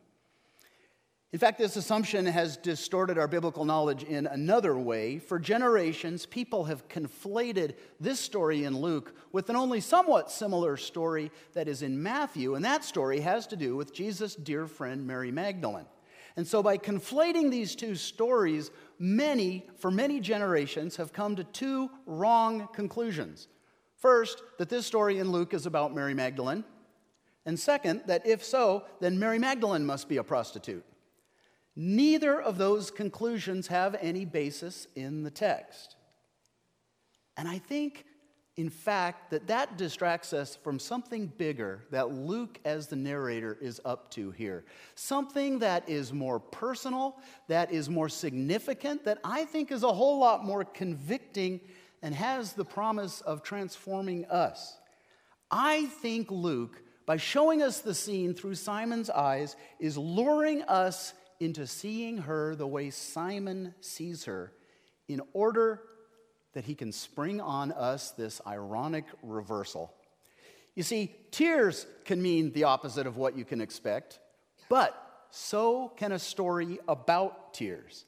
In 1.33 1.39
fact, 1.39 1.59
this 1.59 1.77
assumption 1.77 2.27
has 2.27 2.59
distorted 2.59 3.17
our 3.17 3.27
biblical 3.27 3.65
knowledge 3.65 4.03
in 4.03 4.27
another 4.27 4.77
way. 4.77 5.19
For 5.19 5.39
generations, 5.39 6.27
people 6.27 6.65
have 6.65 6.89
conflated 6.89 7.77
this 7.99 8.21
story 8.21 8.65
in 8.65 8.79
Luke 8.79 9.17
with 9.33 9.49
an 9.49 9.57
only 9.57 9.81
somewhat 9.81 10.31
similar 10.31 10.77
story 10.77 11.31
that 11.55 11.69
is 11.69 11.81
in 11.81 12.03
Matthew, 12.03 12.55
and 12.55 12.62
that 12.67 12.85
story 12.85 13.21
has 13.21 13.47
to 13.47 13.57
do 13.57 13.77
with 13.77 13.95
Jesus' 13.95 14.35
dear 14.35 14.67
friend 14.67 15.07
Mary 15.07 15.31
Magdalene. 15.31 15.87
And 16.37 16.47
so, 16.47 16.62
by 16.62 16.77
conflating 16.77 17.51
these 17.51 17.75
two 17.75 17.95
stories, 17.95 18.71
many, 18.99 19.67
for 19.79 19.91
many 19.91 20.21
generations, 20.21 20.97
have 20.97 21.13
come 21.13 21.37
to 21.37 21.45
two 21.45 21.91
wrong 22.07 22.69
conclusions. 22.73 23.49
First, 23.97 24.43
that 24.59 24.69
this 24.69 24.87
story 24.87 25.19
in 25.19 25.31
Luke 25.31 25.55
is 25.55 25.67
about 25.67 25.95
Mary 25.95 26.15
Magdalene. 26.15 26.65
And 27.47 27.59
second, 27.59 28.03
that 28.07 28.27
if 28.27 28.45
so, 28.45 28.85
then 29.01 29.19
Mary 29.19 29.39
Magdalene 29.39 29.85
must 29.85 30.09
be 30.09 30.17
a 30.17 30.25
prostitute. 30.25 30.85
Neither 31.75 32.41
of 32.41 32.59
those 32.59 32.91
conclusions 32.91 33.69
have 33.69 33.97
any 34.01 34.25
basis 34.25 34.87
in 34.95 35.23
the 35.23 35.31
text. 35.31 35.97
And 37.37 37.49
I 37.49 37.59
think 37.59 38.05
in 38.57 38.69
fact, 38.69 39.31
that 39.31 39.47
that 39.47 39.79
distracts 39.79 40.35
us 40.35 40.57
from 40.57 40.79
something 40.79 41.27
bigger 41.27 41.85
that 41.91 42.13
Luke, 42.13 42.61
as 42.67 42.87
the 42.87 42.97
narrator, 42.97 43.57
is 43.63 43.81
up 43.85 44.11
to 44.11 44.31
here. 44.31 44.65
Something 44.95 45.61
that 45.61 45.89
is 45.89 46.13
more 46.13 46.39
personal, 46.39 47.17
that 47.49 47.73
is 47.73 47.89
more 47.89 48.11
significant, 48.11 49.05
that 49.05 49.19
I 49.25 49.47
think 49.47 49.73
is 49.73 49.85
a 49.85 49.93
whole 49.93 50.19
lot 50.19 50.45
more 50.45 50.65
convicting 50.65 51.61
and 52.03 52.15
has 52.15 52.53
the 52.53 52.65
promise 52.65 53.23
of 53.23 53.43
transforming 53.43 54.27
us. 54.27 54.77
I 55.51 55.87
think 55.87 56.31
Luke, 56.31 56.83
by 57.07 57.17
showing 57.17 57.63
us 57.63 57.81
the 57.81 57.95
scene 57.95 58.35
through 58.35 58.57
Simon's 58.57 59.09
eyes, 59.09 59.57
is 59.81 59.97
luring 59.97 60.63
us 60.63 61.15
into 61.41 61.67
seeing 61.67 62.19
her 62.19 62.55
the 62.55 62.67
way 62.67 62.91
Simon 62.91 63.75
sees 63.81 64.25
her 64.27 64.53
in 65.09 65.23
order 65.33 65.83
that 66.55 66.65
he 66.65 66.75
can 66.75 66.93
spring 66.93 67.41
on 67.41 67.73
us 67.73 68.11
this 68.11 68.41
ironic 68.47 69.05
reversal. 69.23 69.93
You 70.75 70.83
see, 70.83 71.15
tears 71.31 71.87
can 72.05 72.23
mean 72.23 72.53
the 72.53 72.65
opposite 72.65 73.07
of 73.07 73.17
what 73.17 73.37
you 73.37 73.45
can 73.45 73.61
expect, 73.61 74.19
but 74.69 75.27
so 75.31 75.93
can 75.97 76.13
a 76.13 76.19
story 76.19 76.79
about 76.89 77.55
tears. 77.55 78.05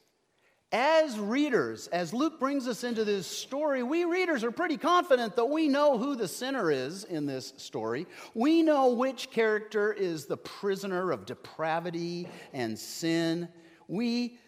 As 0.73 1.17
readers, 1.19 1.87
as 1.89 2.13
Luke 2.13 2.41
brings 2.41 2.67
us 2.67 2.83
into 2.83 3.05
this 3.05 3.29
story, 3.29 3.85
we 3.85 4.05
readers 4.05 4.43
are 4.43 4.51
pretty 4.51 4.77
confident 4.77 5.37
that 5.37 5.45
we 5.45 5.69
know 5.69 5.99
who 5.99 6.17
the 6.17 6.27
sinner 6.27 6.71
is 6.71 7.05
in 7.05 7.27
this 7.27 7.53
story. 7.59 8.07
We 8.35 8.63
know 8.63 8.89
which 8.89 9.31
character 9.31 9.93
is 9.93 10.27
the 10.27 10.37
prisoner 10.37 11.13
of 11.13 11.27
depravity 11.27 12.29
and 12.53 12.77
sin. 12.77 13.49
We 13.87 14.39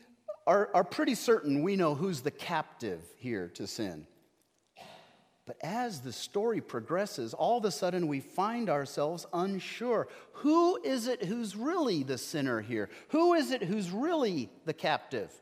are, 0.47 0.71
are 0.75 0.85
pretty 0.85 1.15
certain 1.15 1.63
we 1.63 1.77
know 1.77 1.95
who's 1.95 2.21
the 2.21 2.31
captive 2.31 3.03
here 3.19 3.49
to 3.55 3.67
sin. 3.67 4.07
But 5.47 5.59
as 5.63 6.01
the 6.01 6.13
story 6.13 6.61
progresses, 6.61 7.33
all 7.33 7.59
of 7.59 7.65
a 7.65 7.71
sudden 7.71 8.09
we 8.09 8.21
find 8.21 8.69
ourselves 8.69 9.27
unsure. 9.33 10.09
Who 10.35 10.83
is 10.83 11.07
it 11.07 11.25
who's 11.25 11.55
really 11.55 12.03
the 12.03 12.19
sinner 12.19 12.61
here? 12.61 12.91
Who 13.11 13.35
is 13.35 13.53
it 13.53 13.63
who's 13.63 13.91
really 13.91 14.51
the 14.65 14.73
captive? 14.73 15.33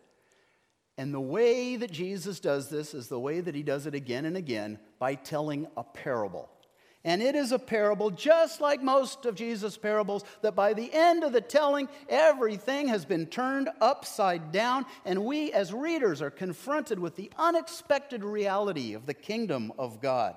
And 0.98 1.12
the 1.12 1.20
way 1.20 1.76
that 1.76 1.90
Jesus 1.90 2.38
does 2.38 2.68
this 2.68 2.94
is 2.94 3.08
the 3.08 3.18
way 3.18 3.40
that 3.40 3.54
he 3.54 3.62
does 3.62 3.86
it 3.86 3.94
again 3.94 4.26
and 4.26 4.36
again 4.36 4.78
by 4.98 5.14
telling 5.14 5.66
a 5.76 5.82
parable. 5.82 6.50
And 7.04 7.22
it 7.22 7.34
is 7.34 7.52
a 7.52 7.58
parable, 7.58 8.10
just 8.10 8.62
like 8.62 8.82
most 8.82 9.26
of 9.26 9.34
Jesus' 9.34 9.76
parables, 9.76 10.24
that 10.40 10.54
by 10.56 10.72
the 10.72 10.90
end 10.92 11.22
of 11.22 11.32
the 11.32 11.40
telling, 11.40 11.88
everything 12.08 12.88
has 12.88 13.04
been 13.04 13.26
turned 13.26 13.68
upside 13.82 14.52
down, 14.52 14.86
and 15.04 15.24
we 15.24 15.52
as 15.52 15.74
readers 15.74 16.22
are 16.22 16.30
confronted 16.30 16.98
with 16.98 17.14
the 17.14 17.30
unexpected 17.38 18.24
reality 18.24 18.94
of 18.94 19.04
the 19.04 19.12
kingdom 19.12 19.70
of 19.78 20.00
God. 20.00 20.36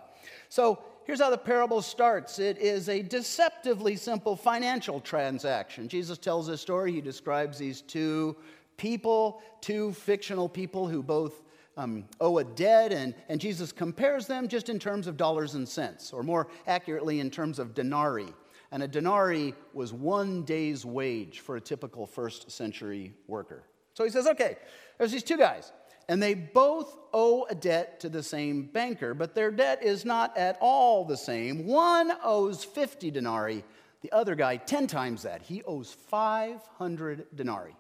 So 0.50 0.80
here's 1.06 1.22
how 1.22 1.30
the 1.30 1.38
parable 1.38 1.82
starts 1.82 2.38
it 2.38 2.58
is 2.58 2.90
a 2.90 3.02
deceptively 3.02 3.96
simple 3.96 4.36
financial 4.36 5.00
transaction. 5.00 5.88
Jesus 5.88 6.18
tells 6.18 6.48
this 6.48 6.60
story, 6.60 6.92
he 6.92 7.00
describes 7.00 7.58
these 7.58 7.82
two 7.82 8.36
people, 8.76 9.42
two 9.62 9.94
fictional 9.94 10.50
people 10.50 10.88
who 10.88 11.02
both 11.02 11.44
um, 11.78 12.06
owe 12.20 12.40
a 12.40 12.44
debt, 12.44 12.92
and, 12.92 13.16
and 13.30 13.40
Jesus 13.40 13.72
compares 13.72 14.26
them 14.26 14.48
just 14.48 14.68
in 14.68 14.80
terms 14.80 15.08
of 15.08 15.16
dollars 15.16 15.54
and 15.54 15.70
cents, 15.70 16.12
or 16.12 16.24
more 16.24 16.48
accurately, 16.66 17.20
in 17.20 17.30
terms 17.30 17.60
of 17.60 17.74
denarii. 17.74 18.34
And 18.72 18.84
a 18.84 18.88
denarii 18.88 19.54
was 19.74 19.94
one 19.94 20.44
day's 20.44 20.86
wage 20.86 21.40
for 21.40 21.56
a 21.56 21.62
typical 21.62 22.06
first 22.06 22.52
century 22.52 23.14
worker. 23.28 23.64
So 23.94 24.04
he 24.04 24.10
says, 24.10 24.28
okay, 24.28 24.58
there's 24.98 25.12
these 25.12 25.24
two 25.24 25.38
guys, 25.38 25.72
and 26.10 26.22
they 26.22 26.34
both 26.34 26.98
owe 27.14 27.46
a 27.50 27.56
debt 27.56 28.00
to 28.02 28.10
the 28.10 28.24
same 28.24 28.64
banker, 28.64 29.14
but 29.14 29.36
their 29.36 29.52
debt 29.52 29.84
is 29.84 30.04
not 30.04 30.36
at 30.36 30.58
all 30.60 31.06
the 31.06 31.18
same. 31.18 31.68
One 31.68 32.12
owes 32.24 32.64
50 32.64 33.12
denarii, 33.12 33.64
the 34.02 34.12
other 34.12 34.36
guy 34.36 34.58
10 34.58 34.88
times 34.88 35.24
that. 35.24 35.44
He 35.44 35.64
owes 35.64 35.96
500 36.10 37.28
denarii. 37.36 37.76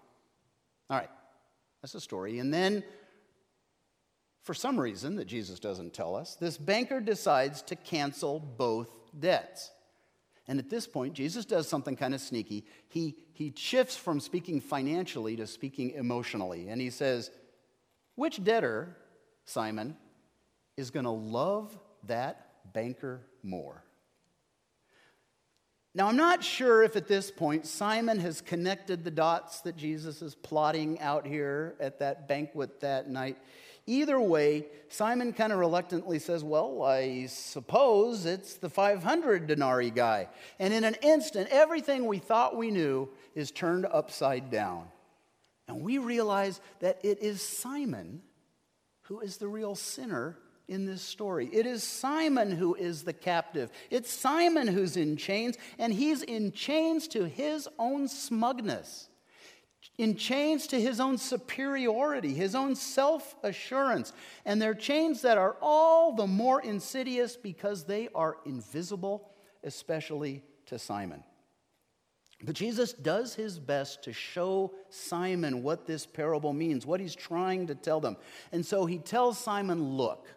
All 0.89 0.97
right, 0.97 1.09
that's 1.81 1.93
the 1.93 2.01
story. 2.01 2.39
And 2.39 2.53
then 2.53 2.83
for 4.47 4.53
some 4.53 4.79
reason 4.79 5.17
that 5.17 5.25
Jesus 5.25 5.59
doesn't 5.59 5.93
tell 5.93 6.15
us, 6.15 6.35
this 6.35 6.57
banker 6.57 7.01
decides 7.01 7.61
to 7.63 7.75
cancel 7.75 8.39
both 8.39 8.89
debts. 9.19 9.71
And 10.47 10.57
at 10.57 10.69
this 10.69 10.87
point, 10.87 11.15
Jesus 11.15 11.43
does 11.43 11.67
something 11.67 11.97
kind 11.97 12.13
of 12.13 12.21
sneaky. 12.21 12.65
He, 12.87 13.17
he 13.33 13.51
shifts 13.57 13.97
from 13.97 14.21
speaking 14.21 14.61
financially 14.61 15.35
to 15.35 15.45
speaking 15.45 15.91
emotionally. 15.91 16.69
And 16.69 16.79
he 16.79 16.89
says, 16.89 17.29
Which 18.15 18.41
debtor, 18.41 18.95
Simon, 19.43 19.97
is 20.77 20.91
going 20.91 21.03
to 21.03 21.09
love 21.09 21.77
that 22.05 22.71
banker 22.71 23.27
more? 23.43 23.83
Now, 25.93 26.07
I'm 26.07 26.15
not 26.15 26.41
sure 26.41 26.83
if 26.83 26.95
at 26.95 27.09
this 27.09 27.31
point 27.31 27.67
Simon 27.67 28.21
has 28.21 28.39
connected 28.39 29.03
the 29.03 29.11
dots 29.11 29.59
that 29.61 29.75
Jesus 29.75 30.21
is 30.21 30.35
plotting 30.35 31.01
out 31.01 31.27
here 31.27 31.75
at 31.81 31.99
that 31.99 32.29
banquet 32.29 32.79
that 32.79 33.09
night. 33.09 33.37
Either 33.87 34.19
way, 34.19 34.65
Simon 34.89 35.31
kind 35.31 35.53
of 35.53 35.59
reluctantly 35.59 36.19
says, 36.19 36.43
Well, 36.43 36.83
I 36.83 37.27
suppose 37.27 38.25
it's 38.25 38.55
the 38.55 38.69
500 38.69 39.47
denarii 39.47 39.91
guy. 39.91 40.27
And 40.59 40.73
in 40.73 40.83
an 40.83 40.95
instant, 41.01 41.47
everything 41.49 42.05
we 42.05 42.19
thought 42.19 42.57
we 42.57 42.69
knew 42.69 43.09
is 43.33 43.49
turned 43.49 43.85
upside 43.85 44.51
down. 44.51 44.89
And 45.69 45.81
we 45.81 45.97
realize 45.97 46.59
that 46.79 46.99
it 47.03 47.19
is 47.21 47.41
Simon 47.41 48.21
who 49.03 49.21
is 49.21 49.37
the 49.37 49.47
real 49.47 49.73
sinner 49.73 50.37
in 50.67 50.85
this 50.85 51.01
story. 51.01 51.49
It 51.53 51.65
is 51.65 51.81
Simon 51.81 52.51
who 52.51 52.75
is 52.75 53.03
the 53.03 53.13
captive. 53.13 53.71
It's 53.89 54.11
Simon 54.11 54.67
who's 54.67 54.97
in 54.97 55.15
chains, 55.15 55.57
and 55.79 55.93
he's 55.93 56.23
in 56.23 56.51
chains 56.51 57.07
to 57.09 57.25
his 57.25 57.69
own 57.79 58.09
smugness 58.09 59.07
in 59.97 60.15
chains 60.15 60.67
to 60.67 60.79
his 60.79 60.99
own 60.99 61.17
superiority, 61.17 62.33
his 62.33 62.53
own 62.53 62.75
self 62.75 63.35
assurance. 63.43 64.13
And 64.45 64.61
they're 64.61 64.75
chains 64.75 65.21
that 65.21 65.37
are 65.37 65.57
all 65.61 66.15
the 66.15 66.27
more 66.27 66.61
insidious 66.61 67.35
because 67.35 67.83
they 67.83 68.09
are 68.13 68.37
invisible, 68.45 69.29
especially 69.63 70.43
to 70.67 70.77
Simon. 70.77 71.23
But 72.43 72.53
Jesus 72.53 72.93
does 72.93 73.33
his 73.33 73.57
best 73.57 74.03
to 74.03 74.13
show 74.13 74.71
Simon 74.89 75.63
what 75.63 75.87
this 75.87 76.05
parable 76.05 76.53
means, 76.53 76.85
what 76.85 76.99
he's 76.99 77.15
trying 77.15 77.65
to 77.67 77.75
tell 77.75 77.99
them. 77.99 78.17
And 78.51 78.63
so 78.63 78.85
he 78.85 78.99
tells 78.99 79.39
Simon, 79.39 79.97
Look, 79.97 80.27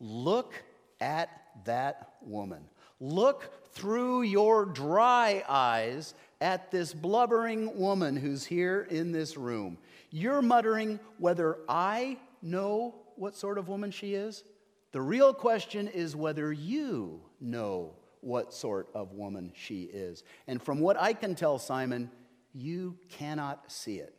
look 0.00 0.54
at 1.00 1.28
that 1.64 2.14
woman. 2.22 2.64
Look 3.00 3.72
through 3.74 4.22
your 4.22 4.64
dry 4.64 5.44
eyes 5.48 6.14
at 6.42 6.72
this 6.72 6.92
blubbering 6.92 7.78
woman 7.78 8.16
who's 8.16 8.44
here 8.44 8.86
in 8.90 9.12
this 9.12 9.36
room. 9.36 9.78
You're 10.10 10.42
muttering 10.42 10.98
whether 11.18 11.58
I 11.68 12.18
know 12.42 12.96
what 13.14 13.36
sort 13.36 13.58
of 13.58 13.68
woman 13.68 13.92
she 13.92 14.14
is. 14.14 14.42
The 14.90 15.00
real 15.00 15.32
question 15.32 15.86
is 15.86 16.16
whether 16.16 16.52
you 16.52 17.22
know 17.40 17.94
what 18.20 18.52
sort 18.52 18.88
of 18.92 19.12
woman 19.12 19.52
she 19.54 19.84
is. 19.84 20.24
And 20.48 20.60
from 20.60 20.80
what 20.80 21.00
I 21.00 21.12
can 21.12 21.36
tell, 21.36 21.58
Simon, 21.58 22.10
you 22.52 22.98
cannot 23.08 23.70
see 23.70 23.96
it. 23.96 24.14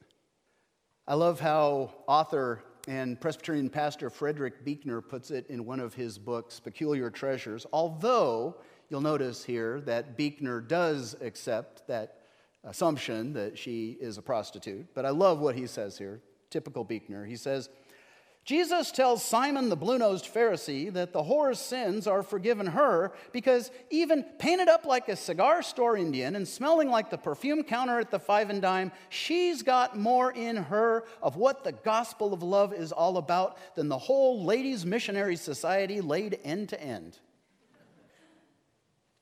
I 1.06 1.16
love 1.16 1.42
how 1.42 1.94
author 2.08 2.64
and 2.88 3.20
Presbyterian 3.20 3.70
pastor 3.70 4.10
Frederick 4.10 4.64
Buechner 4.64 5.02
puts 5.02 5.30
it 5.30 5.48
in 5.48 5.66
one 5.66 5.82
of 5.82 5.94
his 5.94 6.18
books, 6.18 6.60
Peculiar 6.60 7.10
Treasures, 7.10 7.66
although 7.74 8.56
You'll 8.94 9.02
notice 9.02 9.44
here 9.44 9.82
that 9.88 10.18
Buechner 10.18 10.62
does 10.62 11.16
accept 11.20 11.88
that 11.88 12.20
assumption 12.64 13.34
that 13.34 13.58
she 13.58 13.98
is 14.00 14.20
a 14.20 14.22
prostitute, 14.22 14.86
but 14.94 15.04
I 15.04 15.10
love 15.10 15.40
what 15.40 15.56
he 15.56 15.66
says 15.66 15.98
here. 15.98 16.22
Typical 16.52 16.84
Buechner. 16.84 17.26
He 17.26 17.36
says, 17.36 17.72
Jesus 18.46 18.92
tells 18.92 19.26
Simon 19.26 19.70
the 19.70 19.76
blue 19.76 19.98
nosed 19.98 20.32
Pharisee 20.32 20.94
that 20.94 21.12
the 21.12 21.24
whore's 21.24 21.58
sins 21.58 22.06
are 22.06 22.22
forgiven 22.22 22.68
her 22.68 23.14
because 23.32 23.72
even 23.90 24.22
painted 24.38 24.68
up 24.68 24.86
like 24.86 25.10
a 25.10 25.16
cigar 25.16 25.64
store 25.64 25.98
Indian 25.98 26.36
and 26.36 26.48
smelling 26.48 26.92
like 26.92 27.10
the 27.10 27.18
perfume 27.18 27.64
counter 27.64 28.00
at 28.00 28.12
the 28.12 28.20
five 28.20 28.52
and 28.52 28.62
dime, 28.62 28.92
she's 29.10 29.64
got 29.64 29.98
more 29.98 30.32
in 30.34 30.56
her 30.56 31.06
of 31.20 31.36
what 31.36 31.64
the 31.64 31.72
gospel 31.72 32.32
of 32.32 32.44
love 32.44 32.72
is 32.72 32.92
all 32.92 33.18
about 33.18 33.58
than 33.74 33.90
the 33.90 33.98
whole 33.98 34.46
ladies' 34.46 34.86
missionary 34.86 35.36
society 35.36 36.00
laid 36.00 36.38
end 36.44 36.70
to 36.70 36.80
end. 36.80 37.18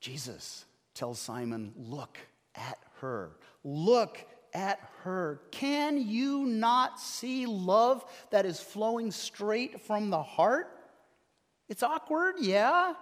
Jesus 0.02 0.64
tells 0.94 1.20
Simon, 1.20 1.72
Look 1.76 2.18
at 2.56 2.78
her. 3.00 3.30
Look 3.62 4.18
at 4.52 4.80
her. 5.04 5.40
Can 5.52 6.08
you 6.08 6.44
not 6.44 7.00
see 7.00 7.46
love 7.46 8.04
that 8.30 8.44
is 8.44 8.60
flowing 8.60 9.12
straight 9.12 9.80
from 9.80 10.10
the 10.10 10.22
heart? 10.22 10.76
It's 11.68 11.84
awkward, 11.84 12.34
yeah. 12.40 12.94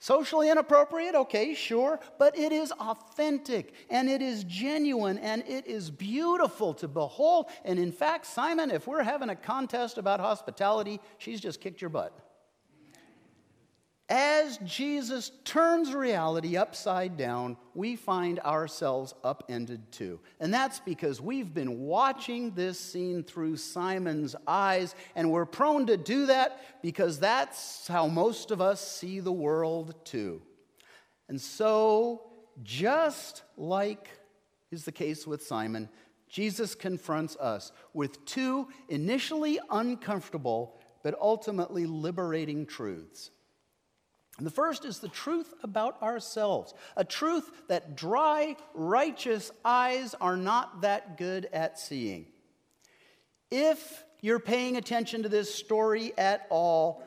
Socially 0.00 0.50
inappropriate, 0.50 1.14
okay, 1.14 1.54
sure, 1.54 2.00
but 2.18 2.36
it 2.36 2.50
is 2.50 2.72
authentic 2.72 3.72
and 3.88 4.10
it 4.10 4.20
is 4.20 4.42
genuine 4.42 5.16
and 5.18 5.44
it 5.46 5.68
is 5.68 5.92
beautiful 5.92 6.74
to 6.74 6.88
behold. 6.88 7.46
And 7.64 7.78
in 7.78 7.92
fact, 7.92 8.26
Simon, 8.26 8.72
if 8.72 8.88
we're 8.88 9.04
having 9.04 9.28
a 9.28 9.36
contest 9.36 9.96
about 9.96 10.18
hospitality, 10.18 10.98
she's 11.18 11.40
just 11.40 11.60
kicked 11.60 11.80
your 11.80 11.90
butt 11.90 12.31
as 14.12 14.58
Jesus 14.58 15.32
turns 15.42 15.94
reality 15.94 16.58
upside 16.58 17.16
down, 17.16 17.56
we 17.74 17.96
find 17.96 18.40
ourselves 18.40 19.14
upended 19.24 19.90
too. 19.90 20.20
And 20.38 20.52
that's 20.52 20.80
because 20.80 21.18
we've 21.18 21.54
been 21.54 21.80
watching 21.80 22.50
this 22.50 22.78
scene 22.78 23.24
through 23.24 23.56
Simon's 23.56 24.36
eyes, 24.46 24.94
and 25.16 25.30
we're 25.30 25.46
prone 25.46 25.86
to 25.86 25.96
do 25.96 26.26
that 26.26 26.60
because 26.82 27.20
that's 27.20 27.88
how 27.88 28.06
most 28.06 28.50
of 28.50 28.60
us 28.60 28.86
see 28.86 29.18
the 29.18 29.32
world 29.32 29.94
too. 30.04 30.42
And 31.30 31.40
so, 31.40 32.24
just 32.62 33.44
like 33.56 34.10
is 34.70 34.84
the 34.84 34.92
case 34.92 35.26
with 35.26 35.42
Simon, 35.42 35.88
Jesus 36.28 36.74
confronts 36.74 37.34
us 37.36 37.72
with 37.94 38.22
two 38.26 38.68
initially 38.90 39.58
uncomfortable 39.70 40.78
but 41.02 41.18
ultimately 41.18 41.86
liberating 41.86 42.66
truths. 42.66 43.30
And 44.42 44.46
the 44.48 44.50
first 44.50 44.84
is 44.84 44.98
the 44.98 45.06
truth 45.06 45.54
about 45.62 46.02
ourselves, 46.02 46.74
a 46.96 47.04
truth 47.04 47.48
that 47.68 47.94
dry, 47.94 48.56
righteous 48.74 49.52
eyes 49.64 50.16
are 50.20 50.36
not 50.36 50.80
that 50.80 51.16
good 51.16 51.48
at 51.52 51.78
seeing. 51.78 52.26
If 53.52 54.02
you're 54.20 54.40
paying 54.40 54.76
attention 54.76 55.22
to 55.22 55.28
this 55.28 55.54
story 55.54 56.12
at 56.18 56.48
all, 56.50 57.04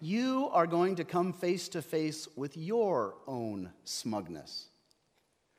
you 0.00 0.48
are 0.54 0.66
going 0.66 0.94
to 0.94 1.04
come 1.04 1.34
face 1.34 1.68
to 1.68 1.82
face 1.82 2.26
with 2.34 2.56
your 2.56 3.16
own 3.26 3.72
smugness. 3.84 4.68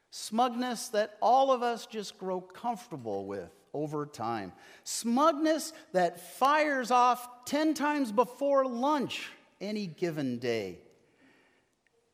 Smugness 0.09 0.87
that 0.87 1.19
all 1.21 1.51
of 1.51 1.61
us 1.61 1.85
just 1.85 2.17
grow 2.17 2.41
comfortable 2.41 3.27
with 3.27 3.51
over 3.75 4.07
time. 4.07 4.53
Smugness 4.85 5.71
that 5.93 6.19
fires 6.19 6.89
off 6.89 7.45
10 7.45 7.75
times 7.75 8.11
before 8.11 8.65
lunch 8.65 9.29
any 9.61 9.85
given 9.85 10.39
day. 10.39 10.79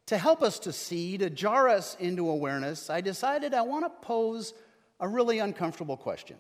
To 0.08 0.18
help 0.18 0.42
us 0.42 0.60
to 0.60 0.74
see, 0.74 1.18
to 1.18 1.30
jar 1.30 1.68
us 1.68 1.96
into 2.00 2.30
awareness, 2.30 2.90
I 2.90 3.02
decided 3.02 3.54
I 3.54 3.62
want 3.62 3.86
to 3.86 4.06
pose 4.06 4.54
a 5.00 5.08
really 5.08 5.40
uncomfortable 5.40 5.98
question. 5.98 6.38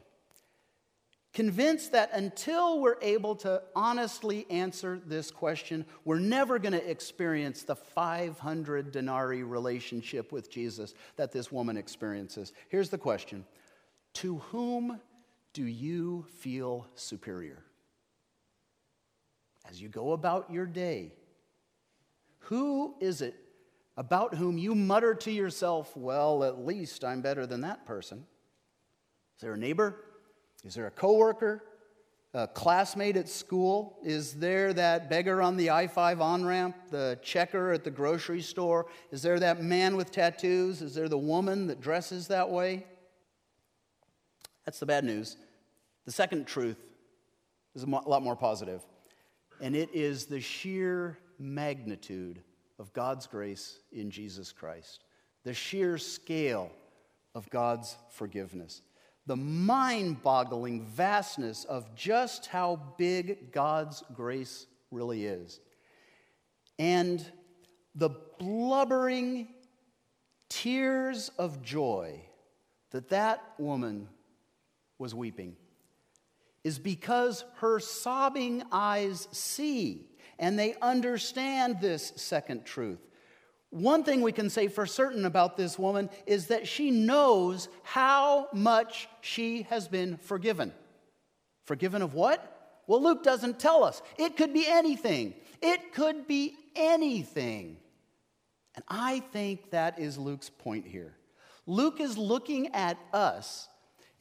Convinced 1.34 1.91
that 1.91 2.10
until 2.13 2.80
we're 2.80 2.97
able 3.01 3.36
to 3.36 3.62
honestly 3.75 4.47
answer 4.49 4.99
this 5.06 5.30
question, 5.30 5.86
we're 6.06 6.17
never 6.17 6.58
going 6.58 6.71
to 6.73 6.89
experience 6.89 7.63
the 7.63 7.75
500 7.75 8.91
denarii 8.91 9.43
relationship 9.43 10.32
with 10.32 10.49
Jesus 10.49 10.93
that 11.17 11.34
this 11.34 11.51
woman 11.51 11.77
experiences. 11.77 12.53
Here's 12.69 12.89
the 12.89 12.97
question 12.97 13.45
To 14.13 14.38
whom 14.38 15.01
do 15.51 15.63
you 15.63 16.25
feel 16.38 16.88
superior? 16.95 17.63
As 19.69 19.82
you 19.82 19.89
go 19.89 20.13
about 20.13 20.51
your 20.51 20.65
day, 20.65 21.12
who 22.39 22.95
is 23.01 23.21
it 23.21 23.36
about 23.98 24.36
whom 24.36 24.58
you 24.58 24.76
mutter 24.76 25.16
to 25.16 25.32
yourself, 25.32 25.98
Well, 25.98 26.44
at 26.44 26.64
least 26.64 27.04
I'm 27.04 27.22
better 27.22 27.48
than 27.48 27.62
that 27.62 27.86
person? 27.86 28.26
Is 29.36 29.42
there 29.42 29.54
a 29.54 29.58
neighbor? 29.58 29.96
Is 30.64 30.76
there 30.76 30.88
a 30.88 30.92
coworker? 30.92 31.64
A 32.34 32.48
classmate 32.48 33.18
at 33.18 33.28
school? 33.28 33.98
Is 34.04 34.34
there 34.34 34.72
that 34.74 35.10
beggar 35.10 35.42
on 35.42 35.58
the 35.58 35.72
I 35.72 35.88
5 35.88 36.22
on 36.22 36.46
ramp? 36.46 36.76
The 36.92 37.18
checker 37.24 37.72
at 37.72 37.84
the 37.84 37.90
grocery 37.90 38.42
store? 38.42 38.86
Is 39.12 39.24
there 39.24 39.40
that 39.40 39.64
man 39.64 39.96
with 39.96 40.12
tattoos? 40.12 40.84
Is 40.84 40.94
there 40.94 41.10
the 41.10 41.18
woman 41.18 41.68
that 41.68 41.82
dresses 41.82 42.28
that 42.28 42.50
way? 42.50 42.86
That's 44.66 44.80
the 44.80 44.86
bad 44.86 45.06
news. 45.06 45.38
The 46.06 46.12
second 46.12 46.46
truth 46.46 46.78
is 47.74 47.84
a 47.84 47.88
lot 47.88 48.22
more 48.22 48.36
positive, 48.36 48.82
and 49.62 49.76
it 49.76 49.90
is 49.94 50.26
the 50.26 50.42
sheer 50.42 51.18
magnitude 51.40 52.44
of 52.80 52.94
God's 52.94 53.28
grace 53.28 53.80
in 53.92 54.12
Jesus 54.12 54.52
Christ, 54.52 55.04
the 55.44 55.54
sheer 55.54 55.98
scale 55.98 56.72
of 57.36 57.50
God's 57.50 57.96
forgiveness 58.10 58.82
the 59.28 59.36
mind 59.36 60.24
boggling 60.24 60.86
vastness 60.86 61.66
of 61.66 61.94
just 61.96 62.48
how 62.48 62.80
big 62.98 63.52
God's 63.52 64.02
grace 64.13 64.66
really 64.90 65.26
is. 65.26 65.60
And 66.80 67.24
the 67.94 68.10
blubbering 68.40 69.50
tears 70.48 71.30
of 71.38 71.62
joy 71.62 72.22
that 72.92 73.10
that 73.10 73.44
woman 73.60 74.08
was 74.98 75.13
weeping 75.13 75.58
is 76.63 76.80
because 76.80 77.44
her 77.58 77.80
sobbing 77.80 78.63
eyes 78.72 79.28
see 79.32 80.06
and 80.39 80.58
they 80.58 80.76
understand 80.82 81.82
this 81.82 82.13
second 82.15 82.65
truth. 82.65 83.00
One 83.69 84.04
thing 84.04 84.21
we 84.21 84.32
can 84.32 84.50
say 84.50 84.67
for 84.69 84.86
certain 84.86 85.26
about 85.26 85.58
this 85.58 85.78
woman 85.78 86.10
is 86.26 86.47
that 86.47 86.67
she 86.67 86.89
knows 86.89 87.67
how 87.84 88.47
much 88.54 89.10
she 89.21 89.63
has 89.63 89.88
been 89.88 90.17
forgiven. 90.17 90.73
Forgiven 91.65 92.02
of 92.02 92.13
what? 92.13 92.82
Well, 92.88 93.04
Luke 93.04 93.23
doesn't 93.23 93.60
tell 93.60 93.84
us. 93.84 94.02
It 94.17 94.38
could 94.38 94.54
be 94.54 94.65
anything. 94.65 95.34
It 95.62 95.93
could 95.93 96.28
be 96.28 96.56
anything. 96.76 97.78
And 98.76 98.86
I 98.88 99.19
think 99.19 99.71
that 99.71 100.00
is 100.00 100.17
Luke's 100.17 100.50
point 100.50 100.88
here. 100.88 101.17
Luke 101.65 102.00
is 102.00 102.17
looking 102.17 102.73
at 102.73 102.97
us, 103.12 103.67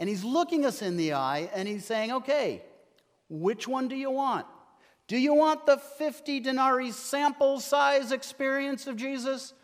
and 0.00 0.08
he's 0.08 0.24
looking 0.24 0.66
us 0.66 0.82
in 0.82 0.96
the 0.96 1.12
eye, 1.12 1.48
and 1.54 1.68
he's 1.68 1.84
saying, 1.84 2.10
okay, 2.10 2.64
which 3.28 3.68
one 3.68 3.86
do 3.86 3.94
you 3.94 4.10
want? 4.10 4.46
Do 5.08 5.16
you 5.16 5.34
want 5.34 5.66
the 5.66 5.76
50 5.76 6.40
denarii 6.40 6.92
sample 6.92 7.60
size 7.60 8.12
experience 8.12 8.86
of 8.86 8.96
Jesus? 8.96 9.54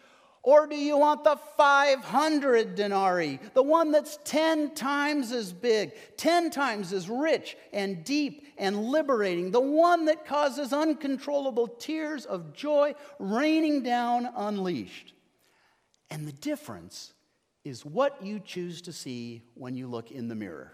Or 0.44 0.66
do 0.66 0.74
you 0.74 0.98
want 0.98 1.22
the 1.22 1.36
500 1.56 2.74
denarii, 2.74 3.38
the 3.54 3.62
one 3.62 3.92
that's 3.92 4.18
10 4.24 4.74
times 4.74 5.30
as 5.30 5.52
big, 5.52 5.92
10 6.16 6.50
times 6.50 6.92
as 6.92 7.08
rich 7.08 7.56
and 7.72 8.02
deep 8.02 8.44
and 8.58 8.86
liberating, 8.86 9.52
the 9.52 9.60
one 9.60 10.06
that 10.06 10.26
causes 10.26 10.72
uncontrollable 10.72 11.68
tears 11.68 12.24
of 12.24 12.52
joy 12.52 12.94
raining 13.20 13.84
down 13.84 14.28
unleashed? 14.34 15.14
And 16.10 16.26
the 16.26 16.32
difference 16.32 17.14
is 17.64 17.86
what 17.86 18.24
you 18.24 18.40
choose 18.40 18.82
to 18.82 18.92
see 18.92 19.42
when 19.54 19.76
you 19.76 19.86
look 19.86 20.10
in 20.10 20.26
the 20.26 20.34
mirror. 20.34 20.72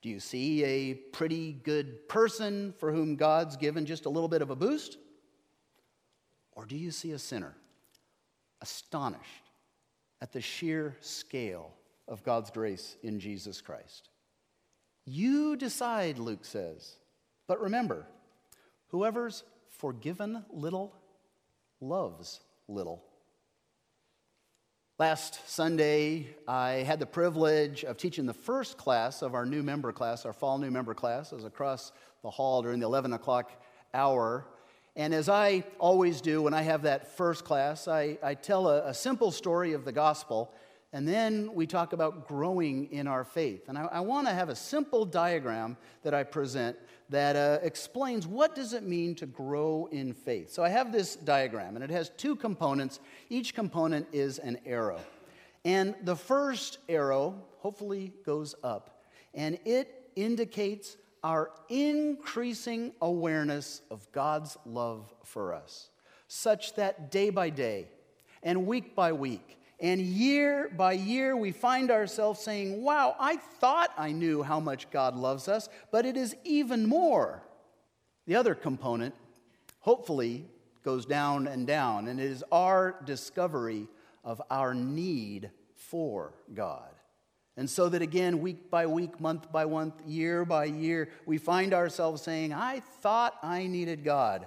Do 0.00 0.08
you 0.08 0.20
see 0.20 0.64
a 0.64 0.94
pretty 0.94 1.52
good 1.52 2.08
person 2.08 2.72
for 2.78 2.92
whom 2.92 3.16
God's 3.16 3.56
given 3.56 3.84
just 3.84 4.06
a 4.06 4.10
little 4.10 4.28
bit 4.28 4.42
of 4.42 4.50
a 4.50 4.56
boost? 4.56 4.96
Or 6.52 6.64
do 6.64 6.76
you 6.76 6.90
see 6.90 7.12
a 7.12 7.18
sinner, 7.18 7.54
astonished 8.60 9.50
at 10.20 10.32
the 10.32 10.40
sheer 10.40 10.96
scale 11.00 11.72
of 12.06 12.22
God's 12.22 12.50
grace 12.50 12.96
in 13.02 13.18
Jesus 13.18 13.60
Christ? 13.60 14.10
You 15.04 15.56
decide, 15.56 16.18
Luke 16.18 16.44
says. 16.44 16.96
But 17.46 17.60
remember, 17.60 18.06
whoever's 18.88 19.42
forgiven 19.68 20.44
little 20.50 20.94
loves 21.80 22.40
little. 22.68 23.07
Last 25.00 25.48
Sunday, 25.48 26.26
I 26.48 26.82
had 26.82 26.98
the 26.98 27.06
privilege 27.06 27.84
of 27.84 27.96
teaching 27.98 28.26
the 28.26 28.34
first 28.34 28.76
class 28.76 29.22
of 29.22 29.32
our 29.32 29.46
new 29.46 29.62
member 29.62 29.92
class, 29.92 30.26
our 30.26 30.32
fall 30.32 30.58
new 30.58 30.72
member 30.72 30.92
class. 30.92 31.32
I 31.32 31.36
was 31.36 31.44
across 31.44 31.92
the 32.24 32.30
hall 32.30 32.62
during 32.62 32.80
the 32.80 32.86
11 32.86 33.12
o'clock 33.12 33.52
hour. 33.94 34.44
And 34.96 35.14
as 35.14 35.28
I 35.28 35.62
always 35.78 36.20
do 36.20 36.42
when 36.42 36.52
I 36.52 36.62
have 36.62 36.82
that 36.82 37.16
first 37.16 37.44
class, 37.44 37.86
I, 37.86 38.18
I 38.24 38.34
tell 38.34 38.66
a, 38.66 38.88
a 38.88 38.92
simple 38.92 39.30
story 39.30 39.72
of 39.72 39.84
the 39.84 39.92
gospel, 39.92 40.52
and 40.92 41.06
then 41.06 41.50
we 41.52 41.66
talk 41.66 41.92
about 41.92 42.26
growing 42.26 42.90
in 42.90 43.06
our 43.06 43.22
faith. 43.22 43.68
And 43.68 43.76
I, 43.76 43.84
I 43.84 44.00
want 44.00 44.26
to 44.26 44.32
have 44.32 44.48
a 44.48 44.56
simple 44.56 45.04
diagram 45.04 45.76
that 46.02 46.14
I 46.14 46.22
present 46.22 46.76
that 47.10 47.36
uh, 47.36 47.58
explains 47.62 48.26
what 48.26 48.54
does 48.54 48.72
it 48.72 48.82
mean 48.82 49.14
to 49.16 49.26
grow 49.26 49.88
in 49.92 50.14
faith. 50.14 50.50
So 50.50 50.62
I 50.62 50.70
have 50.70 50.90
this 50.90 51.14
diagram, 51.16 51.74
and 51.74 51.84
it 51.84 51.90
has 51.90 52.10
two 52.16 52.36
components. 52.36 53.00
Each 53.28 53.54
component 53.54 54.06
is 54.12 54.38
an 54.38 54.58
arrow. 54.64 55.00
And 55.64 55.94
the 56.04 56.16
first 56.16 56.78
arrow 56.88 57.34
hopefully 57.58 58.12
goes 58.24 58.54
up, 58.62 59.02
and 59.34 59.58
it 59.66 60.10
indicates 60.16 60.96
our 61.22 61.50
increasing 61.68 62.92
awareness 63.02 63.82
of 63.90 64.10
God's 64.12 64.56
love 64.64 65.12
for 65.24 65.52
us, 65.52 65.90
such 66.28 66.74
that 66.76 67.10
day 67.10 67.28
by 67.28 67.50
day 67.50 67.88
and 68.42 68.66
week 68.66 68.94
by 68.94 69.12
week 69.12 69.57
and 69.80 70.00
year 70.00 70.70
by 70.76 70.92
year, 70.92 71.36
we 71.36 71.52
find 71.52 71.90
ourselves 71.90 72.40
saying, 72.40 72.82
Wow, 72.82 73.14
I 73.18 73.36
thought 73.36 73.90
I 73.96 74.10
knew 74.10 74.42
how 74.42 74.58
much 74.58 74.90
God 74.90 75.14
loves 75.16 75.46
us, 75.46 75.68
but 75.92 76.04
it 76.04 76.16
is 76.16 76.34
even 76.44 76.86
more. 76.86 77.42
The 78.26 78.34
other 78.34 78.54
component, 78.54 79.14
hopefully, 79.80 80.46
goes 80.84 81.06
down 81.06 81.46
and 81.46 81.66
down, 81.66 82.08
and 82.08 82.18
it 82.18 82.30
is 82.30 82.42
our 82.50 83.00
discovery 83.04 83.86
of 84.24 84.42
our 84.50 84.74
need 84.74 85.50
for 85.76 86.34
God. 86.52 86.90
And 87.56 87.70
so 87.70 87.88
that 87.88 88.02
again, 88.02 88.40
week 88.40 88.70
by 88.70 88.86
week, 88.86 89.20
month 89.20 89.50
by 89.50 89.64
month, 89.64 89.94
year 90.06 90.44
by 90.44 90.64
year, 90.66 91.08
we 91.24 91.38
find 91.38 91.72
ourselves 91.72 92.22
saying, 92.22 92.52
I 92.52 92.80
thought 93.00 93.36
I 93.42 93.66
needed 93.66 94.04
God, 94.04 94.46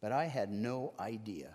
but 0.00 0.12
I 0.12 0.24
had 0.24 0.50
no 0.50 0.92
idea. 0.98 1.54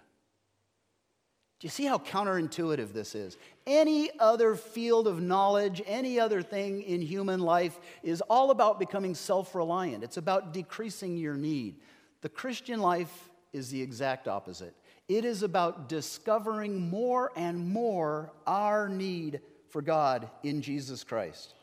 Do 1.62 1.68
you 1.68 1.70
see 1.70 1.86
how 1.86 2.00
counterintuitive 2.00 2.92
this 2.92 3.14
is? 3.14 3.38
Any 3.68 4.10
other 4.20 4.56
field 4.56 5.08
of 5.08 5.22
knowledge, 5.22 5.80
any 5.86 6.20
other 6.20 6.42
thing 6.42 6.82
in 6.82 7.02
human 7.02 7.40
life 7.40 7.80
is 8.02 8.20
all 8.32 8.50
about 8.50 8.80
becoming 8.80 9.14
self 9.14 9.54
reliant. 9.54 10.04
It's 10.04 10.18
about 10.18 10.54
decreasing 10.54 11.18
your 11.18 11.36
need. 11.36 11.76
The 12.22 12.30
Christian 12.30 12.80
life 12.80 13.30
is 13.54 13.70
the 13.70 13.80
exact 13.80 14.28
opposite. 14.28 14.74
It 15.08 15.24
is 15.24 15.44
about 15.44 15.88
discovering 15.88 16.90
more 16.90 17.32
and 17.36 17.70
more 17.70 18.32
our 18.48 18.90
need 18.90 19.42
for 19.70 19.84
God 19.84 20.32
in 20.42 20.64
Jesus 20.64 21.04
Christ. 21.04 21.54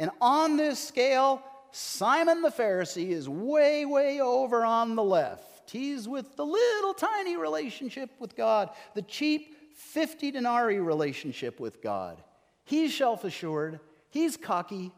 And 0.00 0.10
on 0.20 0.56
this 0.56 0.80
scale, 0.80 1.44
Simon 1.70 2.42
the 2.42 2.50
Pharisee 2.50 3.10
is 3.10 3.28
way, 3.28 3.84
way 3.84 4.20
over 4.20 4.64
on 4.64 4.96
the 4.96 5.04
left. 5.04 5.47
He's 5.70 6.08
with 6.08 6.36
the 6.36 6.44
little 6.44 6.94
tiny 6.94 7.36
relationship 7.36 8.10
with 8.18 8.36
God, 8.36 8.70
the 8.94 9.02
cheap 9.02 9.74
50 9.76 10.30
denarii 10.32 10.78
relationship 10.78 11.60
with 11.60 11.82
God. 11.82 12.22
He's 12.64 12.96
self 12.96 13.24
assured, 13.24 13.80
he's 14.10 14.36
cocky, 14.36 14.92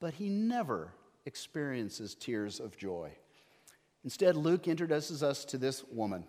but 0.00 0.14
he 0.14 0.28
never 0.28 0.92
experiences 1.26 2.14
tears 2.14 2.60
of 2.60 2.76
joy. 2.76 3.12
Instead, 4.04 4.36
Luke 4.36 4.66
introduces 4.66 5.22
us 5.22 5.44
to 5.46 5.58
this 5.58 5.84
woman 5.92 6.24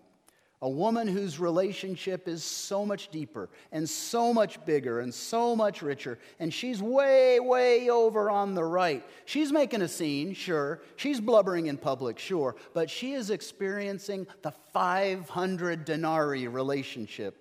a 0.64 0.70
woman 0.70 1.10
whose 1.10 1.42
relationship 1.42 2.26
is 2.26 2.42
so 2.42 2.86
much 2.86 3.12
deeper 3.12 3.50
and 3.74 3.88
so 3.88 4.34
much 4.34 4.66
bigger 4.66 5.02
and 5.02 5.14
so 5.14 5.58
much 5.58 5.82
richer. 5.82 6.18
And 6.40 6.54
she's 6.54 6.82
way, 6.82 7.42
way 7.42 7.90
over 7.90 8.30
on 8.32 8.56
the 8.56 8.64
right. 8.64 9.06
She's 9.26 9.52
making 9.52 9.82
a 9.82 9.90
scene, 9.90 10.34
sure. 10.34 10.82
She's 10.96 11.20
blubbering 11.20 11.66
in 11.66 11.76
public, 11.76 12.18
sure. 12.18 12.56
But 12.74 12.90
she 12.90 13.12
is 13.12 13.30
experiencing 13.30 14.26
the 14.42 14.54
500 14.72 15.84
denarii 15.84 16.48
relationship 16.48 17.36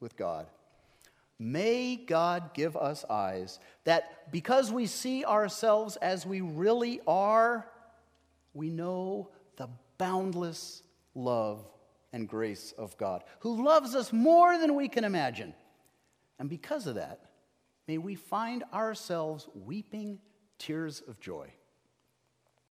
with 0.00 0.16
God. 0.16 0.48
May 1.38 1.94
God 1.94 2.52
give 2.52 2.76
us 2.76 3.04
eyes 3.08 3.60
that 3.84 4.32
because 4.32 4.72
we 4.72 4.86
see 4.86 5.24
ourselves 5.24 5.94
as 5.98 6.26
we 6.26 6.40
really 6.40 7.00
are, 7.06 7.64
we 8.54 8.70
know 8.70 9.28
the 9.56 9.68
boundless 9.98 10.82
love 11.14 11.64
and 12.16 12.26
grace 12.26 12.72
of 12.78 12.96
God, 12.96 13.22
who 13.40 13.62
loves 13.62 13.94
us 13.94 14.10
more 14.10 14.58
than 14.58 14.74
we 14.74 14.88
can 14.88 15.04
imagine. 15.04 15.54
And 16.38 16.48
because 16.48 16.86
of 16.86 16.94
that, 16.94 17.20
may 17.86 17.98
we 17.98 18.14
find 18.14 18.64
ourselves 18.72 19.48
weeping 19.54 20.18
tears 20.58 21.02
of 21.06 21.20
joy. 21.20 21.52